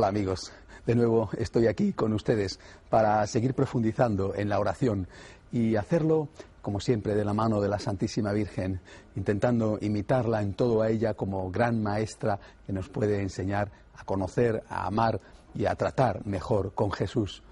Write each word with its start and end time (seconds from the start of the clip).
Hola 0.00 0.08
amigos, 0.08 0.50
de 0.86 0.94
nuevo 0.94 1.28
estoy 1.36 1.66
aquí 1.66 1.92
con 1.92 2.14
ustedes 2.14 2.58
para 2.88 3.26
seguir 3.26 3.52
profundizando 3.52 4.34
en 4.34 4.48
la 4.48 4.58
oración 4.58 5.06
y 5.52 5.76
hacerlo, 5.76 6.30
como 6.62 6.80
siempre, 6.80 7.14
de 7.14 7.22
la 7.22 7.34
mano 7.34 7.60
de 7.60 7.68
la 7.68 7.78
Santísima 7.78 8.32
Virgen, 8.32 8.80
intentando 9.14 9.76
imitarla 9.78 10.40
en 10.40 10.54
todo 10.54 10.80
a 10.80 10.88
ella 10.88 11.12
como 11.12 11.50
gran 11.50 11.82
maestra 11.82 12.40
que 12.66 12.72
nos 12.72 12.88
puede 12.88 13.20
enseñar 13.20 13.72
a 13.94 14.04
conocer, 14.04 14.62
a 14.70 14.86
amar 14.86 15.20
y 15.54 15.66
a 15.66 15.74
tratar 15.74 16.24
mejor 16.24 16.72
con 16.72 16.90
Jesús. 16.90 17.42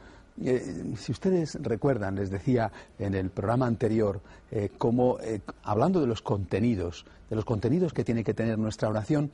Eh, 0.43 0.95
si 0.97 1.13
ustedes 1.13 1.59
recuerdan, 1.61 2.15
les 2.15 2.31
decía 2.31 2.73
en 2.99 3.15
el 3.15 3.29
programa 3.29 3.67
anterior, 3.67 4.23
eh, 4.51 4.71
como 4.79 5.19
eh, 5.21 5.43
hablando 5.65 6.01
de 6.01 6.07
los 6.07 6.23
contenidos, 6.23 7.05
de 7.29 7.37
los 7.37 7.45
contenidos 7.45 7.93
que 7.93 8.05
tiene 8.05 8.25
que 8.25 8.33
tener 8.33 8.59
nuestra 8.59 8.89
oración, 8.89 9.33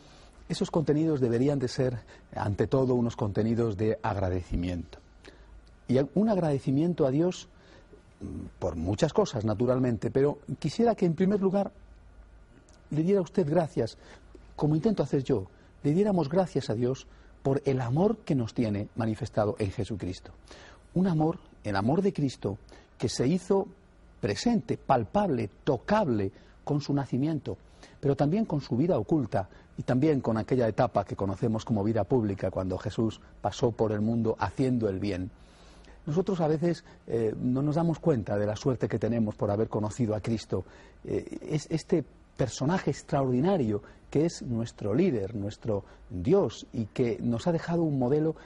esos 0.48 0.71
contenidos 0.71 1.21
deberían 1.21 1.59
de 1.59 1.69
ser, 1.69 1.98
ante 2.34 2.66
todo, 2.66 2.95
unos 2.95 3.16
contenidos 3.16 3.77
de 3.77 3.98
agradecimiento. 4.03 4.98
Y 5.89 5.98
un 6.15 6.29
agradecimiento 6.29 7.07
a 7.07 7.11
Dios 7.11 7.48
mm, 8.20 8.59
por 8.59 8.77
muchas 8.77 9.12
cosas, 9.12 9.45
naturalmente, 9.45 10.11
pero 10.11 10.39
quisiera 10.59 10.95
que, 10.95 11.07
en 11.07 11.15
primer 11.15 11.41
lugar, 11.41 11.72
le 12.91 13.03
diera 13.03 13.20
usted 13.20 13.48
gracias, 13.48 13.97
como 14.56 14.77
intento 14.77 15.03
hacer 15.03 15.25
yo, 15.25 15.47
le 15.83 15.92
diéramos 15.92 16.28
gracias 16.28 16.70
a 16.70 16.75
Dios 16.75 17.06
por 17.42 17.61
el 17.65 17.81
amor 17.81 18.19
que 18.19 18.34
nos 18.34 18.55
tiene 18.55 18.89
manifestado 18.97 19.56
en 19.59 19.70
Jesucristo. 19.70 20.31
Un 20.95 21.06
amor, 21.06 21.39
el 21.62 21.77
amor 21.77 22.00
de 22.03 22.12
Cristo, 22.12 22.59
que 22.97 23.09
se 23.09 23.27
hizo 23.27 23.67
presente, 24.20 24.78
palpable, 24.78 25.50
tocable 25.65 26.33
con 26.65 26.81
su 26.81 26.95
nacimiento, 26.95 27.59
pero 28.05 28.16
también 28.16 28.44
con 28.44 28.60
su 28.60 28.77
vida 28.77 28.98
oculta 28.98 29.48
y 29.78 29.83
también 29.83 30.20
con 30.20 30.36
aquella 30.36 30.69
etapa 30.69 31.06
que 31.06 31.16
conocemos 31.16 31.64
como 31.64 31.83
vida 31.83 32.05
pública, 32.05 32.50
cuando 32.50 32.77
Jesús 32.77 33.19
pasó 33.41 33.72
por 33.72 33.92
el 33.92 34.02
mundo 34.02 34.36
haciendo 34.38 34.91
el 34.91 35.00
bien. 35.00 35.30
Nosotros 36.05 36.38
a 36.42 36.48
veces 36.48 36.84
eh, 37.06 37.34
no 37.41 37.62
nos 37.62 37.77
damos 37.77 38.00
cuenta 38.00 38.36
de 38.36 38.44
la 38.44 38.56
suerte 38.56 38.88
que 38.88 38.98
tenemos 38.98 39.36
por 39.36 39.50
haber 39.50 39.70
conocido 39.70 40.14
a 40.14 40.20
Cristo. 40.20 40.66
Eh, 41.02 41.38
es 41.48 41.66
este 41.70 42.05
personaje 42.36 42.91
extraordinario 42.91 43.80
que 44.10 44.27
es 44.27 44.42
nuestro 44.42 44.92
líder, 44.92 45.34
nuestro 45.34 45.86
Dios, 46.10 46.66
y 46.75 46.84
que 46.84 47.16
nos 47.22 47.47
ha 47.47 47.52
dejado 47.52 47.84
un 47.84 47.98
modelo 47.98 48.36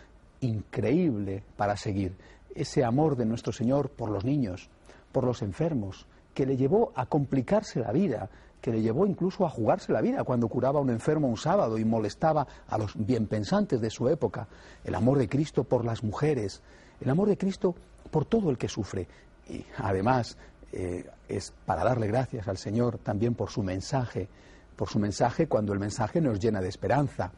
increíble 0.40 1.42
para 1.56 1.76
seguir. 1.76 2.14
Ese 2.54 2.84
amor 2.84 3.16
de 3.16 3.26
nuestro 3.26 3.52
Señor 3.52 3.90
por 3.90 4.08
los 4.08 4.24
niños, 4.24 4.70
por 5.10 5.24
los 5.24 5.42
enfermos, 5.42 6.06
que 6.32 6.46
le 6.46 6.56
llevó 6.56 6.92
a 6.94 7.06
complicarse 7.06 7.80
la 7.80 7.90
vida, 7.90 8.30
que 8.60 8.72
le 8.72 8.82
llevó 8.82 9.06
incluso 9.06 9.46
a 9.46 9.50
jugarse 9.50 9.92
la 9.92 10.00
vida 10.00 10.24
cuando 10.24 10.48
curaba 10.48 10.78
a 10.78 10.82
un 10.82 10.90
enfermo 10.90 11.28
un 11.28 11.36
sábado 11.36 11.78
y 11.78 11.84
molestaba 11.84 12.46
a 12.68 12.78
los 12.78 12.92
bienpensantes 12.96 13.80
de 13.80 13.90
su 13.90 14.08
época, 14.08 14.48
el 14.84 14.94
amor 14.94 15.18
de 15.18 15.28
Cristo 15.28 15.64
por 15.64 15.84
las 15.84 16.02
mujeres, 16.02 16.60
el 17.00 17.10
amor 17.10 17.28
de 17.28 17.38
Cristo 17.38 17.74
por 18.10 18.24
todo 18.24 18.50
el 18.50 18.58
que 18.58 18.68
sufre. 18.68 19.06
Y 19.48 19.64
además 19.78 20.36
eh, 20.72 21.06
es 21.28 21.52
para 21.64 21.84
darle 21.84 22.08
gracias 22.08 22.48
al 22.48 22.58
Señor 22.58 22.98
también 22.98 23.34
por 23.34 23.50
su 23.50 23.62
mensaje, 23.62 24.28
por 24.76 24.88
su 24.88 24.98
mensaje 24.98 25.46
cuando 25.46 25.72
el 25.72 25.78
mensaje 25.78 26.20
nos 26.20 26.40
llena 26.40 26.60
de 26.60 26.68
esperanza, 26.68 27.30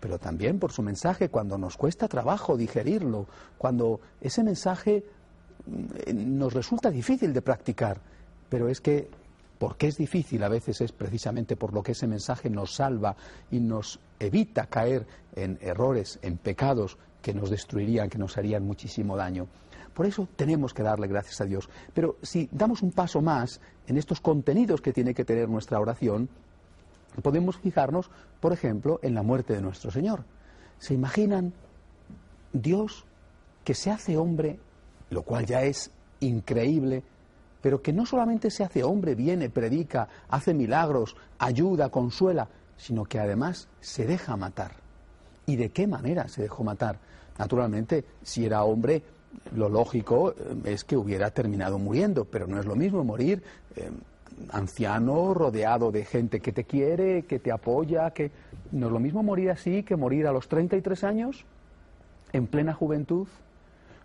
pero 0.00 0.18
también 0.18 0.58
por 0.58 0.72
su 0.72 0.82
mensaje 0.82 1.28
cuando 1.28 1.58
nos 1.58 1.76
cuesta 1.76 2.08
trabajo 2.08 2.56
digerirlo, 2.56 3.26
cuando 3.58 4.00
ese 4.20 4.42
mensaje 4.42 5.04
mm, 5.66 6.38
nos 6.38 6.52
resulta 6.52 6.90
difícil 6.90 7.32
de 7.32 7.42
practicar, 7.42 8.00
pero 8.48 8.68
es 8.68 8.80
que 8.80 9.08
porque 9.64 9.86
es 9.86 9.96
difícil 9.96 10.42
a 10.44 10.50
veces 10.50 10.82
es 10.82 10.92
precisamente 10.92 11.56
por 11.56 11.72
lo 11.72 11.82
que 11.82 11.92
ese 11.92 12.06
mensaje 12.06 12.50
nos 12.50 12.74
salva 12.74 13.16
y 13.50 13.60
nos 13.60 13.98
evita 14.20 14.66
caer 14.66 15.06
en 15.34 15.58
errores, 15.62 16.18
en 16.20 16.36
pecados 16.36 16.98
que 17.22 17.32
nos 17.32 17.48
destruirían, 17.48 18.10
que 18.10 18.18
nos 18.18 18.36
harían 18.36 18.66
muchísimo 18.66 19.16
daño. 19.16 19.48
Por 19.94 20.04
eso 20.04 20.28
tenemos 20.36 20.74
que 20.74 20.82
darle 20.82 21.08
gracias 21.08 21.40
a 21.40 21.46
Dios. 21.46 21.70
Pero 21.94 22.18
si 22.20 22.46
damos 22.52 22.82
un 22.82 22.92
paso 22.92 23.22
más 23.22 23.62
en 23.86 23.96
estos 23.96 24.20
contenidos 24.20 24.82
que 24.82 24.92
tiene 24.92 25.14
que 25.14 25.24
tener 25.24 25.48
nuestra 25.48 25.80
oración, 25.80 26.28
podemos 27.22 27.56
fijarnos, 27.56 28.10
por 28.40 28.52
ejemplo, 28.52 29.00
en 29.02 29.14
la 29.14 29.22
muerte 29.22 29.54
de 29.54 29.62
nuestro 29.62 29.90
Señor. 29.90 30.26
¿Se 30.78 30.92
imaginan 30.92 31.54
Dios 32.52 33.06
que 33.64 33.72
se 33.72 33.90
hace 33.90 34.18
hombre, 34.18 34.60
lo 35.08 35.22
cual 35.22 35.46
ya 35.46 35.62
es 35.62 35.90
increíble, 36.20 37.02
pero 37.64 37.80
que 37.80 37.94
no 37.94 38.04
solamente 38.04 38.50
se 38.50 38.62
hace 38.62 38.84
hombre, 38.84 39.14
viene, 39.14 39.48
predica, 39.48 40.06
hace 40.28 40.52
milagros, 40.52 41.16
ayuda, 41.38 41.88
consuela, 41.88 42.46
sino 42.76 43.06
que 43.06 43.18
además 43.18 43.68
se 43.80 44.04
deja 44.04 44.36
matar. 44.36 44.72
¿Y 45.46 45.56
de 45.56 45.70
qué 45.70 45.86
manera 45.86 46.28
se 46.28 46.42
dejó 46.42 46.62
matar? 46.62 46.98
Naturalmente, 47.38 48.04
si 48.22 48.44
era 48.44 48.64
hombre, 48.64 49.02
lo 49.56 49.70
lógico 49.70 50.32
eh, 50.32 50.72
es 50.74 50.84
que 50.84 50.94
hubiera 50.94 51.30
terminado 51.30 51.78
muriendo, 51.78 52.26
pero 52.26 52.46
no 52.46 52.60
es 52.60 52.66
lo 52.66 52.76
mismo 52.76 53.02
morir 53.02 53.42
eh, 53.76 53.90
anciano, 54.50 55.32
rodeado 55.32 55.90
de 55.90 56.04
gente 56.04 56.40
que 56.40 56.52
te 56.52 56.64
quiere, 56.64 57.22
que 57.22 57.38
te 57.38 57.50
apoya, 57.50 58.10
que 58.10 58.30
no 58.72 58.88
es 58.88 58.92
lo 58.92 59.00
mismo 59.00 59.22
morir 59.22 59.50
así 59.50 59.84
que 59.84 59.96
morir 59.96 60.26
a 60.26 60.32
los 60.32 60.48
33 60.48 61.02
años, 61.02 61.46
en 62.34 62.46
plena 62.46 62.74
juventud, 62.74 63.26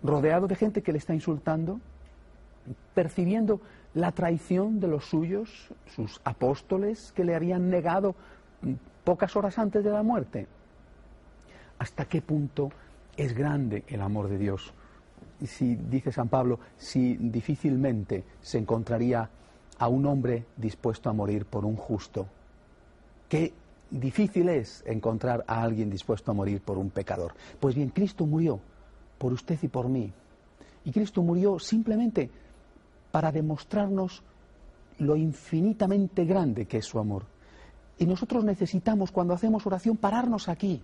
rodeado 0.02 0.48
de 0.48 0.56
gente 0.56 0.82
que 0.82 0.94
le 0.94 0.98
está 0.98 1.14
insultando, 1.14 1.82
percibiendo 2.94 3.62
la 3.94 4.12
traición 4.12 4.80
de 4.80 4.88
los 4.88 5.06
suyos, 5.06 5.70
sus 5.96 6.22
apóstoles 6.24 7.12
que 7.14 7.24
le 7.24 7.36
habían 7.36 7.70
negado 7.70 8.16
pocas 9.04 9.36
horas 9.36 9.58
antes 9.58 9.84
de 9.84 9.90
la 9.90 10.04
muerte. 10.04 10.48
¿Hasta 11.80 12.06
qué 12.06 12.22
punto 12.22 12.70
es 13.16 13.34
grande 13.34 13.84
el 13.88 14.02
amor 14.02 14.30
de 14.30 14.38
Dios? 14.38 14.74
Si, 15.44 15.76
dice 15.76 16.12
San 16.12 16.28
Pablo, 16.28 16.60
si 16.78 17.16
difícilmente 17.16 18.24
se 18.42 18.58
encontraría 18.58 19.30
a 19.80 19.88
un 19.88 20.06
hombre 20.06 20.46
dispuesto 20.58 21.10
a 21.10 21.14
morir 21.14 21.46
por 21.46 21.66
un 21.66 21.78
justo. 21.78 22.28
Qué 23.30 23.54
difícil 23.90 24.50
es 24.50 24.84
encontrar 24.86 25.46
a 25.48 25.64
alguien 25.64 25.90
dispuesto 25.90 26.32
a 26.32 26.34
morir 26.34 26.62
por 26.62 26.78
un 26.78 26.90
pecador. 26.90 27.34
Pues 27.60 27.76
bien, 27.76 27.90
Cristo 27.90 28.26
murió 28.26 28.60
por 29.18 29.32
usted 29.32 29.58
y 29.62 29.70
por 29.70 29.88
mí. 29.88 30.12
Y 30.84 30.92
Cristo 30.92 31.22
murió 31.22 31.60
simplemente 31.60 32.30
para 33.12 33.32
demostrarnos 33.32 34.24
lo 35.00 35.16
infinitamente 35.16 36.26
grande 36.26 36.66
que 36.66 36.78
es 36.78 36.86
su 36.86 37.00
amor. 37.00 37.26
Y 37.98 38.06
nosotros 38.06 38.44
necesitamos, 38.44 39.12
cuando 39.12 39.34
hacemos 39.34 39.66
oración, 39.66 39.98
pararnos 39.98 40.48
aquí. 40.48 40.82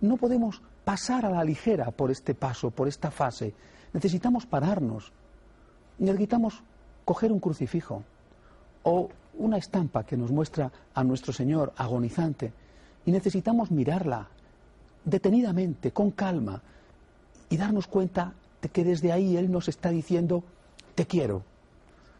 No 0.00 0.16
podemos 0.16 0.60
pasar 0.84 1.24
a 1.24 1.30
la 1.30 1.44
ligera 1.44 1.90
por 1.90 2.10
este 2.10 2.34
paso, 2.34 2.70
por 2.70 2.88
esta 2.88 3.10
fase. 3.10 3.54
Necesitamos 3.92 4.44
pararnos. 4.46 5.12
Necesitamos 5.98 6.62
coger 7.04 7.32
un 7.32 7.40
crucifijo 7.40 8.02
o 8.82 9.08
una 9.38 9.56
estampa 9.56 10.04
que 10.04 10.16
nos 10.16 10.30
muestra 10.30 10.70
a 10.94 11.04
nuestro 11.04 11.32
Señor 11.32 11.72
agonizante. 11.76 12.52
Y 13.06 13.12
necesitamos 13.12 13.70
mirarla 13.70 14.28
detenidamente, 15.04 15.92
con 15.92 16.10
calma, 16.10 16.60
y 17.48 17.56
darnos 17.56 17.86
cuenta 17.86 18.34
de 18.60 18.68
que 18.68 18.84
desde 18.84 19.12
ahí 19.12 19.36
Él 19.36 19.50
nos 19.50 19.68
está 19.68 19.90
diciendo, 19.90 20.42
te 20.96 21.06
quiero. 21.06 21.44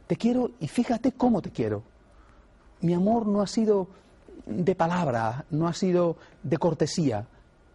Te 0.06 0.16
quiero 0.16 0.52
y 0.60 0.68
fíjate 0.68 1.10
cómo 1.10 1.42
te 1.42 1.50
quiero. 1.50 1.82
Mi 2.80 2.94
amor 2.94 3.26
no 3.26 3.42
ha 3.42 3.48
sido 3.48 3.88
de 4.44 4.76
palabra, 4.76 5.46
no 5.50 5.66
ha 5.66 5.72
sido 5.72 6.16
de 6.44 6.58
cortesía. 6.58 7.26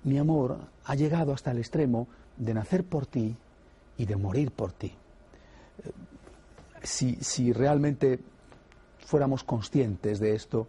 Mi 0.03 0.17
amor 0.17 0.59
ha 0.85 0.95
llegado 0.95 1.33
hasta 1.33 1.51
el 1.51 1.57
extremo 1.57 2.07
de 2.37 2.53
nacer 2.53 2.85
por 2.85 3.05
ti 3.05 3.35
y 3.97 4.05
de 4.05 4.15
morir 4.15 4.51
por 4.51 4.71
ti. 4.71 4.93
Si, 6.83 7.15
si 7.15 7.51
realmente 7.51 8.19
fuéramos 8.99 9.43
conscientes 9.43 10.19
de 10.19 10.35
esto, 10.35 10.67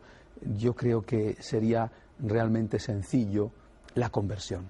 yo 0.59 0.75
creo 0.75 1.03
que 1.03 1.37
sería 1.41 1.93
realmente 2.19 2.79
sencillo 2.79 3.51
la 3.95 4.11
conversión. 4.11 4.69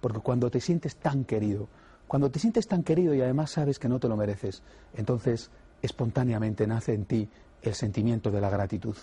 Porque 0.00 0.20
cuando 0.20 0.50
te 0.50 0.60
sientes 0.60 0.96
tan 0.96 1.24
querido, 1.24 1.68
cuando 2.10 2.28
te 2.28 2.40
sientes 2.40 2.66
tan 2.66 2.82
querido 2.82 3.14
y 3.14 3.20
además 3.20 3.52
sabes 3.52 3.78
que 3.78 3.88
no 3.88 4.00
te 4.00 4.08
lo 4.08 4.16
mereces, 4.16 4.64
entonces 4.94 5.48
espontáneamente 5.80 6.66
nace 6.66 6.92
en 6.92 7.04
ti 7.04 7.28
el 7.62 7.74
sentimiento 7.74 8.32
de 8.32 8.40
la 8.40 8.50
gratitud. 8.50 8.96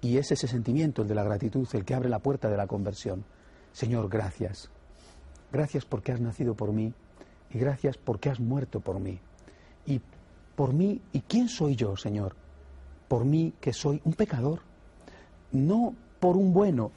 Y 0.00 0.16
es 0.16 0.32
ese 0.32 0.48
sentimiento, 0.48 1.02
el 1.02 1.08
de 1.08 1.14
la 1.14 1.22
gratitud, 1.22 1.68
el 1.72 1.84
que 1.84 1.94
abre 1.94 2.08
la 2.08 2.18
puerta 2.18 2.50
de 2.50 2.56
la 2.56 2.66
conversión. 2.66 3.22
Señor, 3.72 4.08
gracias. 4.08 4.70
Gracias 5.52 5.84
porque 5.84 6.10
has 6.10 6.20
nacido 6.20 6.56
por 6.56 6.72
mí 6.72 6.92
y 7.52 7.58
gracias 7.60 7.96
porque 7.96 8.28
has 8.28 8.40
muerto 8.40 8.80
por 8.80 8.98
mí. 8.98 9.20
Y 9.86 10.00
por 10.56 10.72
mí, 10.72 11.00
¿y 11.12 11.20
quién 11.20 11.48
soy 11.48 11.76
yo, 11.76 11.96
Señor? 11.96 12.34
Por 13.06 13.24
mí 13.24 13.54
que 13.60 13.72
soy 13.72 14.00
un 14.02 14.14
pecador. 14.14 14.62
No 15.52 15.94
por 16.18 16.36
un 16.36 16.52
bueno, 16.52 16.90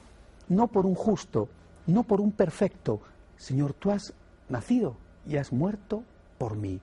no 0.48 0.66
por 0.66 0.86
un 0.86 0.96
justo, 0.96 1.48
no 1.86 2.02
por 2.02 2.20
un 2.20 2.32
perfecto. 2.32 3.00
Señor, 3.36 3.74
tú 3.74 3.92
has 3.92 4.12
nacido 4.48 5.05
y 5.26 5.36
has 5.36 5.52
muerto 5.52 6.02
por 6.38 6.56
mí. 6.56 6.80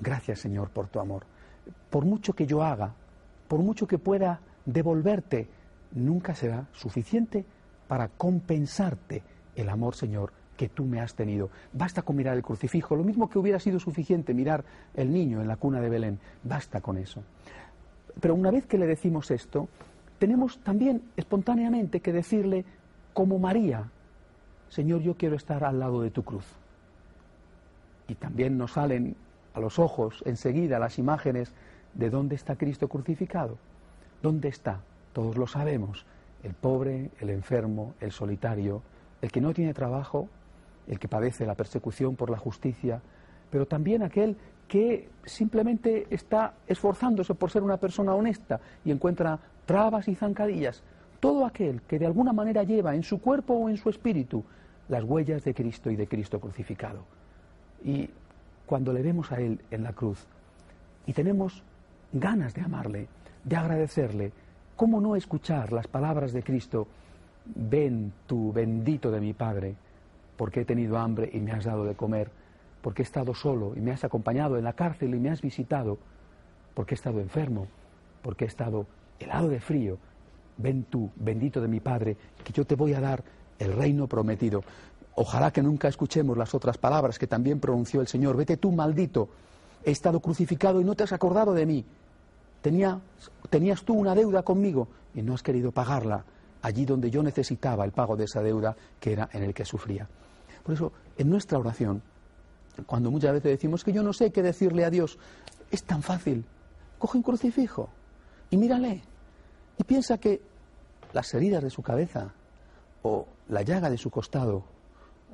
Gracias 0.00 0.40
Señor 0.40 0.70
por 0.70 0.88
tu 0.88 1.00
amor. 1.00 1.24
Por 1.90 2.04
mucho 2.04 2.32
que 2.32 2.46
yo 2.46 2.62
haga, 2.62 2.94
por 3.48 3.60
mucho 3.60 3.86
que 3.86 3.98
pueda 3.98 4.40
devolverte, 4.64 5.48
nunca 5.92 6.34
será 6.34 6.66
suficiente 6.72 7.44
para 7.88 8.08
compensarte 8.08 9.22
el 9.54 9.68
amor 9.68 9.94
Señor 9.94 10.32
que 10.56 10.68
tú 10.68 10.84
me 10.84 11.00
has 11.00 11.14
tenido. 11.14 11.50
Basta 11.72 12.02
con 12.02 12.16
mirar 12.16 12.36
el 12.36 12.42
crucifijo, 12.42 12.96
lo 12.96 13.04
mismo 13.04 13.28
que 13.28 13.38
hubiera 13.38 13.58
sido 13.58 13.78
suficiente 13.78 14.34
mirar 14.34 14.64
el 14.94 15.12
niño 15.12 15.40
en 15.40 15.48
la 15.48 15.56
cuna 15.56 15.80
de 15.80 15.88
Belén. 15.88 16.18
Basta 16.42 16.80
con 16.80 16.96
eso. 16.96 17.22
Pero 18.20 18.34
una 18.34 18.50
vez 18.50 18.66
que 18.66 18.78
le 18.78 18.86
decimos 18.86 19.30
esto, 19.30 19.68
tenemos 20.18 20.58
también 20.60 21.02
espontáneamente 21.16 22.00
que 22.00 22.12
decirle, 22.12 22.64
como 23.12 23.38
María, 23.38 23.90
Señor, 24.68 25.02
yo 25.02 25.16
quiero 25.16 25.36
estar 25.36 25.64
al 25.64 25.78
lado 25.78 26.02
de 26.02 26.10
tu 26.10 26.22
cruz. 26.22 26.46
Y 28.08 28.14
también 28.14 28.58
nos 28.58 28.72
salen 28.72 29.16
a 29.54 29.60
los 29.60 29.78
ojos 29.78 30.22
enseguida 30.26 30.78
las 30.78 30.98
imágenes 30.98 31.52
de 31.94 32.10
dónde 32.10 32.34
está 32.34 32.56
Cristo 32.56 32.88
crucificado. 32.88 33.56
¿Dónde 34.22 34.48
está? 34.48 34.80
Todos 35.12 35.36
lo 35.36 35.46
sabemos. 35.46 36.04
El 36.42 36.54
pobre, 36.54 37.10
el 37.20 37.30
enfermo, 37.30 37.94
el 38.00 38.12
solitario, 38.12 38.82
el 39.22 39.30
que 39.30 39.40
no 39.40 39.54
tiene 39.54 39.72
trabajo, 39.72 40.28
el 40.86 40.98
que 40.98 41.08
padece 41.08 41.46
la 41.46 41.54
persecución 41.54 42.16
por 42.16 42.30
la 42.30 42.36
justicia, 42.36 43.00
pero 43.50 43.66
también 43.66 44.02
aquel 44.02 44.36
que 44.68 45.08
simplemente 45.24 46.06
está 46.10 46.54
esforzándose 46.66 47.34
por 47.34 47.50
ser 47.50 47.62
una 47.62 47.76
persona 47.76 48.14
honesta 48.14 48.60
y 48.84 48.90
encuentra 48.90 49.38
trabas 49.66 50.08
y 50.08 50.14
zancadillas. 50.14 50.82
Todo 51.20 51.46
aquel 51.46 51.82
que 51.82 51.98
de 51.98 52.06
alguna 52.06 52.32
manera 52.32 52.64
lleva 52.64 52.94
en 52.94 53.02
su 53.02 53.20
cuerpo 53.20 53.54
o 53.54 53.68
en 53.68 53.76
su 53.76 53.88
espíritu 53.88 54.44
las 54.88 55.04
huellas 55.04 55.44
de 55.44 55.54
Cristo 55.54 55.90
y 55.90 55.96
de 55.96 56.06
Cristo 56.06 56.40
crucificado. 56.40 57.04
Y 57.84 58.08
cuando 58.66 58.92
le 58.92 59.02
vemos 59.02 59.30
a 59.30 59.40
Él 59.40 59.60
en 59.70 59.84
la 59.84 59.92
cruz 59.92 60.26
y 61.06 61.12
tenemos 61.12 61.62
ganas 62.12 62.54
de 62.54 62.62
amarle, 62.62 63.08
de 63.44 63.56
agradecerle, 63.56 64.32
¿cómo 64.74 65.00
no 65.00 65.16
escuchar 65.16 65.72
las 65.72 65.86
palabras 65.86 66.32
de 66.32 66.42
Cristo? 66.42 66.88
Ven 67.44 68.12
tú, 68.26 68.52
bendito 68.52 69.10
de 69.10 69.20
mi 69.20 69.34
Padre, 69.34 69.76
porque 70.36 70.62
he 70.62 70.64
tenido 70.64 70.98
hambre 70.98 71.28
y 71.32 71.40
me 71.40 71.52
has 71.52 71.64
dado 71.64 71.84
de 71.84 71.94
comer, 71.94 72.30
porque 72.80 73.02
he 73.02 73.04
estado 73.04 73.34
solo 73.34 73.74
y 73.76 73.80
me 73.80 73.92
has 73.92 74.02
acompañado 74.02 74.56
en 74.56 74.64
la 74.64 74.72
cárcel 74.72 75.14
y 75.14 75.18
me 75.18 75.30
has 75.30 75.42
visitado, 75.42 75.98
porque 76.74 76.94
he 76.94 76.96
estado 76.96 77.20
enfermo, 77.20 77.66
porque 78.22 78.44
he 78.44 78.48
estado 78.48 78.86
helado 79.18 79.48
de 79.48 79.60
frío. 79.60 79.98
Ven 80.56 80.84
tú, 80.84 81.10
bendito 81.16 81.60
de 81.60 81.68
mi 81.68 81.80
Padre, 81.80 82.16
que 82.42 82.52
yo 82.52 82.64
te 82.64 82.76
voy 82.76 82.94
a 82.94 83.00
dar 83.00 83.22
el 83.58 83.72
reino 83.72 84.06
prometido. 84.06 84.62
Ojalá 85.16 85.52
que 85.52 85.62
nunca 85.62 85.88
escuchemos 85.88 86.36
las 86.36 86.54
otras 86.54 86.76
palabras 86.76 87.18
que 87.18 87.26
también 87.26 87.60
pronunció 87.60 88.00
el 88.00 88.08
Señor. 88.08 88.36
Vete 88.36 88.56
tú, 88.56 88.72
maldito, 88.72 89.28
he 89.84 89.92
estado 89.92 90.20
crucificado 90.20 90.80
y 90.80 90.84
no 90.84 90.94
te 90.94 91.04
has 91.04 91.12
acordado 91.12 91.52
de 91.52 91.66
mí. 91.66 91.84
tenías 92.60 93.84
tú 93.84 93.94
una 93.94 94.14
deuda 94.14 94.42
conmigo 94.42 94.88
y 95.14 95.22
no 95.22 95.34
has 95.34 95.42
querido 95.42 95.70
pagarla 95.70 96.24
allí 96.62 96.86
donde 96.86 97.10
yo 97.10 97.22
necesitaba 97.22 97.84
el 97.84 97.92
pago 97.92 98.16
de 98.16 98.24
esa 98.24 98.42
deuda 98.42 98.74
que 98.98 99.12
era 99.12 99.28
en 99.32 99.42
el 99.42 99.52
que 99.52 99.66
sufría. 99.66 100.08
Por 100.62 100.74
eso, 100.74 100.92
en 101.18 101.28
nuestra 101.28 101.58
oración, 101.58 102.02
cuando 102.86 103.10
muchas 103.10 103.34
veces 103.34 103.52
decimos 103.52 103.84
que 103.84 103.92
yo 103.92 104.02
no 104.02 104.14
sé 104.14 104.32
qué 104.32 104.42
decirle 104.42 104.84
a 104.84 104.90
Dios, 104.90 105.18
es 105.70 105.84
tan 105.84 106.02
fácil. 106.02 106.44
Coge 106.98 107.18
un 107.18 107.22
crucifijo 107.22 107.90
y 108.50 108.56
mírale 108.56 109.02
y 109.76 109.84
piensa 109.84 110.16
que 110.16 110.40
las 111.12 111.32
heridas 111.34 111.62
de 111.62 111.70
su 111.70 111.82
cabeza 111.82 112.32
o 113.02 113.26
la 113.50 113.60
llaga 113.62 113.90
de 113.90 113.98
su 113.98 114.10
costado 114.10 114.64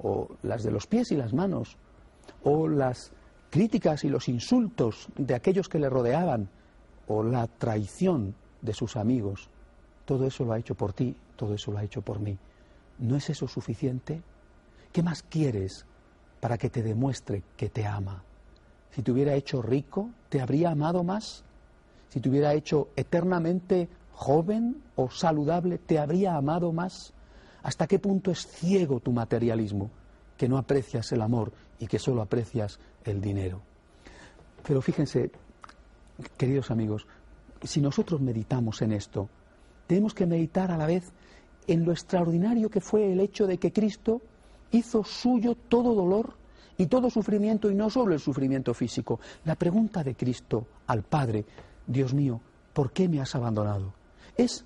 o 0.03 0.29
las 0.43 0.63
de 0.63 0.71
los 0.71 0.87
pies 0.87 1.13
y 1.13 1.17
las 1.17 1.33
manos, 1.33 1.77
o 2.43 2.69
las 2.69 3.13
críticas 3.51 4.05
y 4.05 4.09
los 4.09 4.29
insultos 4.29 5.09
de 5.17 5.35
aquellos 5.35 5.69
que 5.69 5.79
le 5.79 5.91
rodeaban, 5.91 6.49
o 7.07 7.23
la 7.23 7.47
traición 7.47 8.35
de 8.63 8.73
sus 8.73 8.97
amigos, 8.97 9.51
todo 10.05 10.27
eso 10.27 10.45
lo 10.45 10.53
ha 10.53 10.59
hecho 10.59 10.75
por 10.75 10.93
ti, 10.93 11.17
todo 11.37 11.55
eso 11.55 11.73
lo 11.73 11.79
ha 11.79 11.85
hecho 11.85 12.03
por 12.03 12.21
mí. 12.21 12.39
¿No 12.99 13.17
es 13.17 13.31
eso 13.31 13.49
suficiente? 13.49 14.23
¿Qué 14.93 15.03
más 15.03 15.23
quieres 15.23 15.87
para 16.41 16.59
que 16.59 16.71
te 16.71 16.83
demuestre 16.83 17.43
que 17.57 17.69
te 17.69 17.87
ama? 17.87 18.23
Si 18.91 19.03
te 19.03 19.11
hubiera 19.11 19.35
hecho 19.35 19.63
rico, 19.63 20.11
¿te 20.29 20.41
habría 20.41 20.71
amado 20.71 21.05
más? 21.05 21.45
Si 22.09 22.21
te 22.21 22.29
hubiera 22.29 22.55
hecho 22.55 22.89
eternamente 22.97 23.89
joven 24.13 24.83
o 24.97 25.11
saludable, 25.11 25.79
¿te 25.79 25.99
habría 25.99 26.37
amado 26.37 26.73
más? 26.73 27.13
¿Hasta 27.63 27.87
qué 27.87 27.99
punto 27.99 28.31
es 28.31 28.47
ciego 28.47 29.01
tu 29.01 29.13
materialismo? 29.13 29.91
Que 30.37 30.49
no 30.49 30.59
aprecias 30.59 31.13
el 31.13 31.23
amor 31.23 31.53
y 31.79 31.87
que 31.87 31.99
solo 31.99 32.23
aprecias 32.23 32.79
el 33.05 33.21
dinero. 33.21 33.61
Pero 34.67 34.81
fíjense, 34.81 35.31
queridos 36.37 36.71
amigos, 36.71 37.07
si 37.63 37.81
nosotros 37.81 38.21
meditamos 38.21 38.83
en 38.83 38.93
esto, 38.93 39.29
tenemos 39.87 40.15
que 40.15 40.27
meditar 40.27 40.71
a 40.71 40.77
la 40.77 40.87
vez 40.87 41.13
en 41.67 41.85
lo 41.85 41.93
extraordinario 41.93 42.71
que 42.71 42.81
fue 42.81 43.13
el 43.13 43.21
hecho 43.21 43.47
de 43.47 43.59
que 43.59 43.73
Cristo 43.73 44.23
hizo 44.71 45.05
suyo 45.05 45.55
todo 45.55 45.95
dolor 45.95 46.35
y 46.79 46.87
todo 46.87 47.11
sufrimiento 47.11 47.71
y 47.71 47.75
no 47.75 47.91
solo 47.91 48.15
el 48.15 48.21
sufrimiento 48.21 48.73
físico. 48.73 49.21
La 49.45 49.55
pregunta 49.55 50.03
de 50.03 50.15
Cristo 50.15 50.67
al 50.87 51.03
Padre, 51.03 51.45
Dios 51.87 52.15
mío, 52.15 52.41
¿por 52.73 52.93
qué 52.93 53.09
me 53.09 53.21
has 53.21 53.35
abandonado? 53.35 53.93
Es 54.37 54.65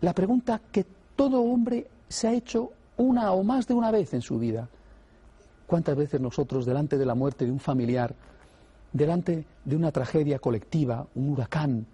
la 0.00 0.12
pregunta 0.12 0.60
que 0.70 0.84
todo 1.16 1.40
hombre 1.40 1.88
se 2.08 2.28
ha 2.28 2.32
hecho 2.32 2.70
una 2.96 3.32
o 3.32 3.42
más 3.42 3.66
de 3.66 3.74
una 3.74 3.90
vez 3.90 4.14
en 4.14 4.22
su 4.22 4.38
vida. 4.38 4.68
¿Cuántas 5.66 5.96
veces 5.96 6.20
nosotros, 6.20 6.64
delante 6.64 6.96
de 6.96 7.06
la 7.06 7.14
muerte 7.14 7.44
de 7.44 7.50
un 7.50 7.58
familiar, 7.58 8.14
delante 8.92 9.44
de 9.64 9.76
una 9.76 9.90
tragedia 9.90 10.38
colectiva, 10.38 11.06
un 11.14 11.30
huracán, 11.30 11.86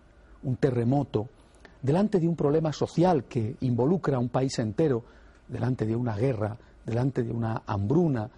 un 0.43 0.57
terremoto, 0.57 1.29
delante 1.81 2.21
de 2.21 2.29
un 2.29 2.37
problema 2.37 2.73
social 2.73 3.25
que 3.25 3.57
involucra 3.61 4.17
a 4.17 4.21
un 4.21 4.29
país 4.29 4.59
entero, 4.59 5.03
delante 5.49 5.87
de 5.87 5.97
una 5.97 6.17
guerra, 6.17 6.57
delante 6.85 7.23
de 7.23 7.33
una 7.33 7.63
hambruna, 7.67 8.31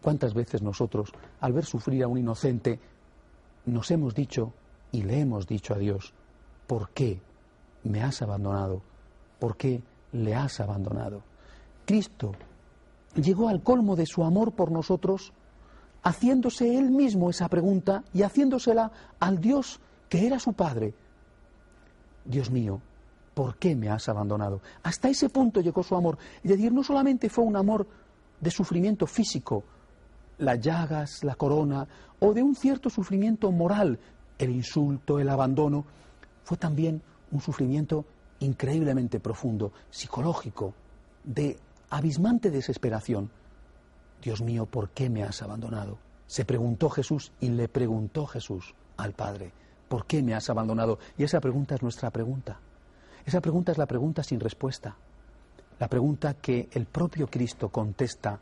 cuántas 0.00 0.32
veces 0.32 0.62
nosotros, 0.62 1.12
al 1.40 1.52
ver 1.52 1.64
sufrir 1.64 2.04
a 2.04 2.08
un 2.08 2.18
inocente, 2.18 2.78
nos 3.66 3.90
hemos 3.90 4.14
dicho 4.14 4.52
y 4.92 5.02
le 5.02 5.20
hemos 5.20 5.46
dicho 5.46 5.74
a 5.74 5.78
Dios, 5.78 6.14
¿por 6.66 6.90
qué 6.90 7.20
me 7.84 8.02
has 8.02 8.22
abandonado? 8.22 8.80
¿Por 9.38 9.56
qué 9.56 9.82
le 10.12 10.34
has 10.34 10.60
abandonado. 10.60 11.22
Cristo 11.84 12.32
llegó 13.14 13.48
al 13.48 13.62
colmo 13.62 13.96
de 13.96 14.06
su 14.06 14.24
amor 14.24 14.52
por 14.52 14.70
nosotros 14.70 15.32
haciéndose 16.02 16.76
él 16.76 16.90
mismo 16.90 17.30
esa 17.30 17.48
pregunta 17.48 18.04
y 18.12 18.22
haciéndosela 18.22 18.90
al 19.18 19.40
Dios 19.40 19.80
que 20.08 20.26
era 20.26 20.38
su 20.38 20.52
Padre. 20.52 20.94
Dios 22.24 22.50
mío, 22.50 22.80
¿por 23.34 23.56
qué 23.56 23.74
me 23.74 23.88
has 23.88 24.08
abandonado? 24.08 24.60
Hasta 24.82 25.08
ese 25.08 25.28
punto 25.28 25.60
llegó 25.60 25.82
su 25.82 25.94
amor. 25.94 26.18
Es 26.42 26.50
decir, 26.50 26.72
no 26.72 26.82
solamente 26.82 27.28
fue 27.28 27.44
un 27.44 27.56
amor 27.56 27.86
de 28.40 28.50
sufrimiento 28.50 29.06
físico, 29.06 29.64
las 30.38 30.60
llagas, 30.60 31.24
la 31.24 31.34
corona, 31.34 31.86
o 32.20 32.32
de 32.32 32.42
un 32.42 32.54
cierto 32.54 32.90
sufrimiento 32.90 33.50
moral, 33.50 33.98
el 34.38 34.50
insulto, 34.50 35.18
el 35.18 35.28
abandono, 35.28 35.84
fue 36.44 36.56
también 36.56 37.02
un 37.32 37.40
sufrimiento 37.40 38.04
increíblemente 38.40 39.20
profundo, 39.20 39.72
psicológico, 39.90 40.74
de 41.24 41.58
abismante 41.90 42.50
desesperación. 42.50 43.30
Dios 44.22 44.42
mío, 44.42 44.66
¿por 44.66 44.90
qué 44.90 45.08
me 45.08 45.22
has 45.22 45.42
abandonado? 45.42 45.98
Se 46.26 46.44
preguntó 46.44 46.90
Jesús 46.90 47.32
y 47.40 47.48
le 47.48 47.68
preguntó 47.68 48.26
Jesús 48.26 48.74
al 48.96 49.12
Padre, 49.12 49.52
¿por 49.88 50.06
qué 50.06 50.22
me 50.22 50.34
has 50.34 50.50
abandonado? 50.50 50.98
Y 51.16 51.24
esa 51.24 51.40
pregunta 51.40 51.74
es 51.74 51.82
nuestra 51.82 52.10
pregunta. 52.10 52.58
Esa 53.24 53.40
pregunta 53.40 53.72
es 53.72 53.78
la 53.78 53.86
pregunta 53.86 54.22
sin 54.22 54.40
respuesta. 54.40 54.96
La 55.78 55.88
pregunta 55.88 56.34
que 56.34 56.68
el 56.72 56.86
propio 56.86 57.28
Cristo 57.28 57.68
contesta, 57.68 58.40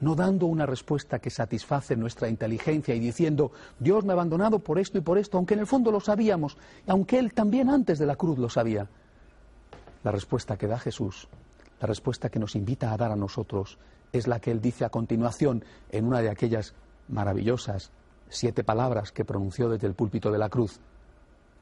no 0.00 0.14
dando 0.14 0.46
una 0.46 0.64
respuesta 0.64 1.18
que 1.18 1.30
satisface 1.30 1.96
nuestra 1.96 2.28
inteligencia 2.28 2.94
y 2.94 3.00
diciendo, 3.00 3.50
Dios 3.80 4.04
me 4.04 4.12
ha 4.12 4.14
abandonado 4.14 4.60
por 4.60 4.78
esto 4.78 4.96
y 4.98 5.00
por 5.00 5.18
esto, 5.18 5.38
aunque 5.38 5.54
en 5.54 5.60
el 5.60 5.66
fondo 5.66 5.90
lo 5.90 6.00
sabíamos, 6.00 6.56
aunque 6.86 7.18
Él 7.18 7.34
también 7.34 7.68
antes 7.68 7.98
de 7.98 8.06
la 8.06 8.16
cruz 8.16 8.38
lo 8.38 8.48
sabía, 8.48 8.88
la 10.08 10.12
respuesta 10.12 10.56
que 10.56 10.66
da 10.66 10.78
Jesús, 10.78 11.28
la 11.82 11.86
respuesta 11.86 12.30
que 12.30 12.38
nos 12.38 12.56
invita 12.56 12.90
a 12.90 12.96
dar 12.96 13.12
a 13.12 13.16
nosotros, 13.16 13.76
es 14.10 14.26
la 14.26 14.40
que 14.40 14.50
él 14.50 14.62
dice 14.62 14.86
a 14.86 14.88
continuación 14.88 15.62
en 15.90 16.06
una 16.06 16.22
de 16.22 16.30
aquellas 16.30 16.72
maravillosas 17.08 17.90
siete 18.30 18.64
palabras 18.64 19.12
que 19.12 19.26
pronunció 19.26 19.68
desde 19.68 19.86
el 19.86 19.92
púlpito 19.92 20.32
de 20.32 20.38
la 20.38 20.48
cruz. 20.48 20.80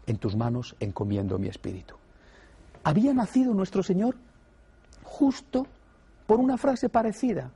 En 0.06 0.18
tus 0.18 0.36
manos 0.36 0.76
encomiendo 0.78 1.40
mi 1.40 1.48
espíritu. 1.48 1.96
Había 2.84 3.12
nacido 3.12 3.52
nuestro 3.52 3.82
Señor 3.82 4.14
justo 5.02 5.66
por 6.28 6.38
una 6.38 6.56
frase 6.56 6.88
parecida. 6.88 7.50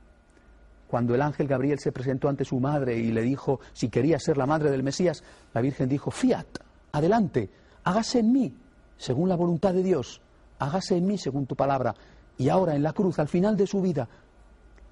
Cuando 0.89 1.15
el 1.15 1.21
ángel 1.21 1.47
Gabriel 1.47 1.79
se 1.79 1.93
presentó 1.93 2.27
ante 2.27 2.43
su 2.43 2.59
madre 2.59 2.97
y 2.97 3.13
le 3.13 3.21
dijo 3.21 3.61
si 3.71 3.87
quería 3.87 4.19
ser 4.19 4.35
la 4.35 4.45
madre 4.45 4.69
del 4.69 4.83
Mesías, 4.83 5.23
la 5.53 5.61
Virgen 5.61 5.87
dijo, 5.87 6.11
fiat, 6.11 6.47
adelante, 6.91 7.49
hágase 7.85 8.19
en 8.19 8.33
mí, 8.33 8.53
según 8.97 9.29
la 9.29 9.37
voluntad 9.37 9.73
de 9.73 9.83
Dios 9.83 10.19
hágase 10.61 10.95
en 10.95 11.05
mí 11.05 11.17
según 11.17 11.47
tu 11.47 11.55
palabra. 11.55 11.95
Y 12.37 12.49
ahora 12.49 12.75
en 12.75 12.83
la 12.83 12.93
cruz, 12.93 13.19
al 13.19 13.27
final 13.27 13.57
de 13.57 13.67
su 13.67 13.81
vida, 13.81 14.07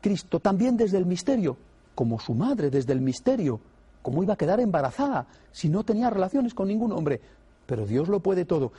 Cristo 0.01 0.39
también 0.39 0.75
desde 0.75 0.97
el 0.97 1.05
misterio, 1.05 1.57
como 1.95 2.19
su 2.19 2.33
madre 2.33 2.69
desde 2.69 2.93
el 2.93 3.01
misterio, 3.01 3.59
como 4.01 4.23
iba 4.23 4.33
a 4.33 4.37
quedar 4.37 4.59
embarazada 4.59 5.27
si 5.51 5.69
no 5.69 5.83
tenía 5.83 6.09
relaciones 6.09 6.53
con 6.53 6.67
ningún 6.67 6.91
hombre. 6.91 7.21
Pero 7.65 7.85
Dios 7.85 8.09
lo 8.09 8.19
puede 8.19 8.45
todo. 8.45 8.71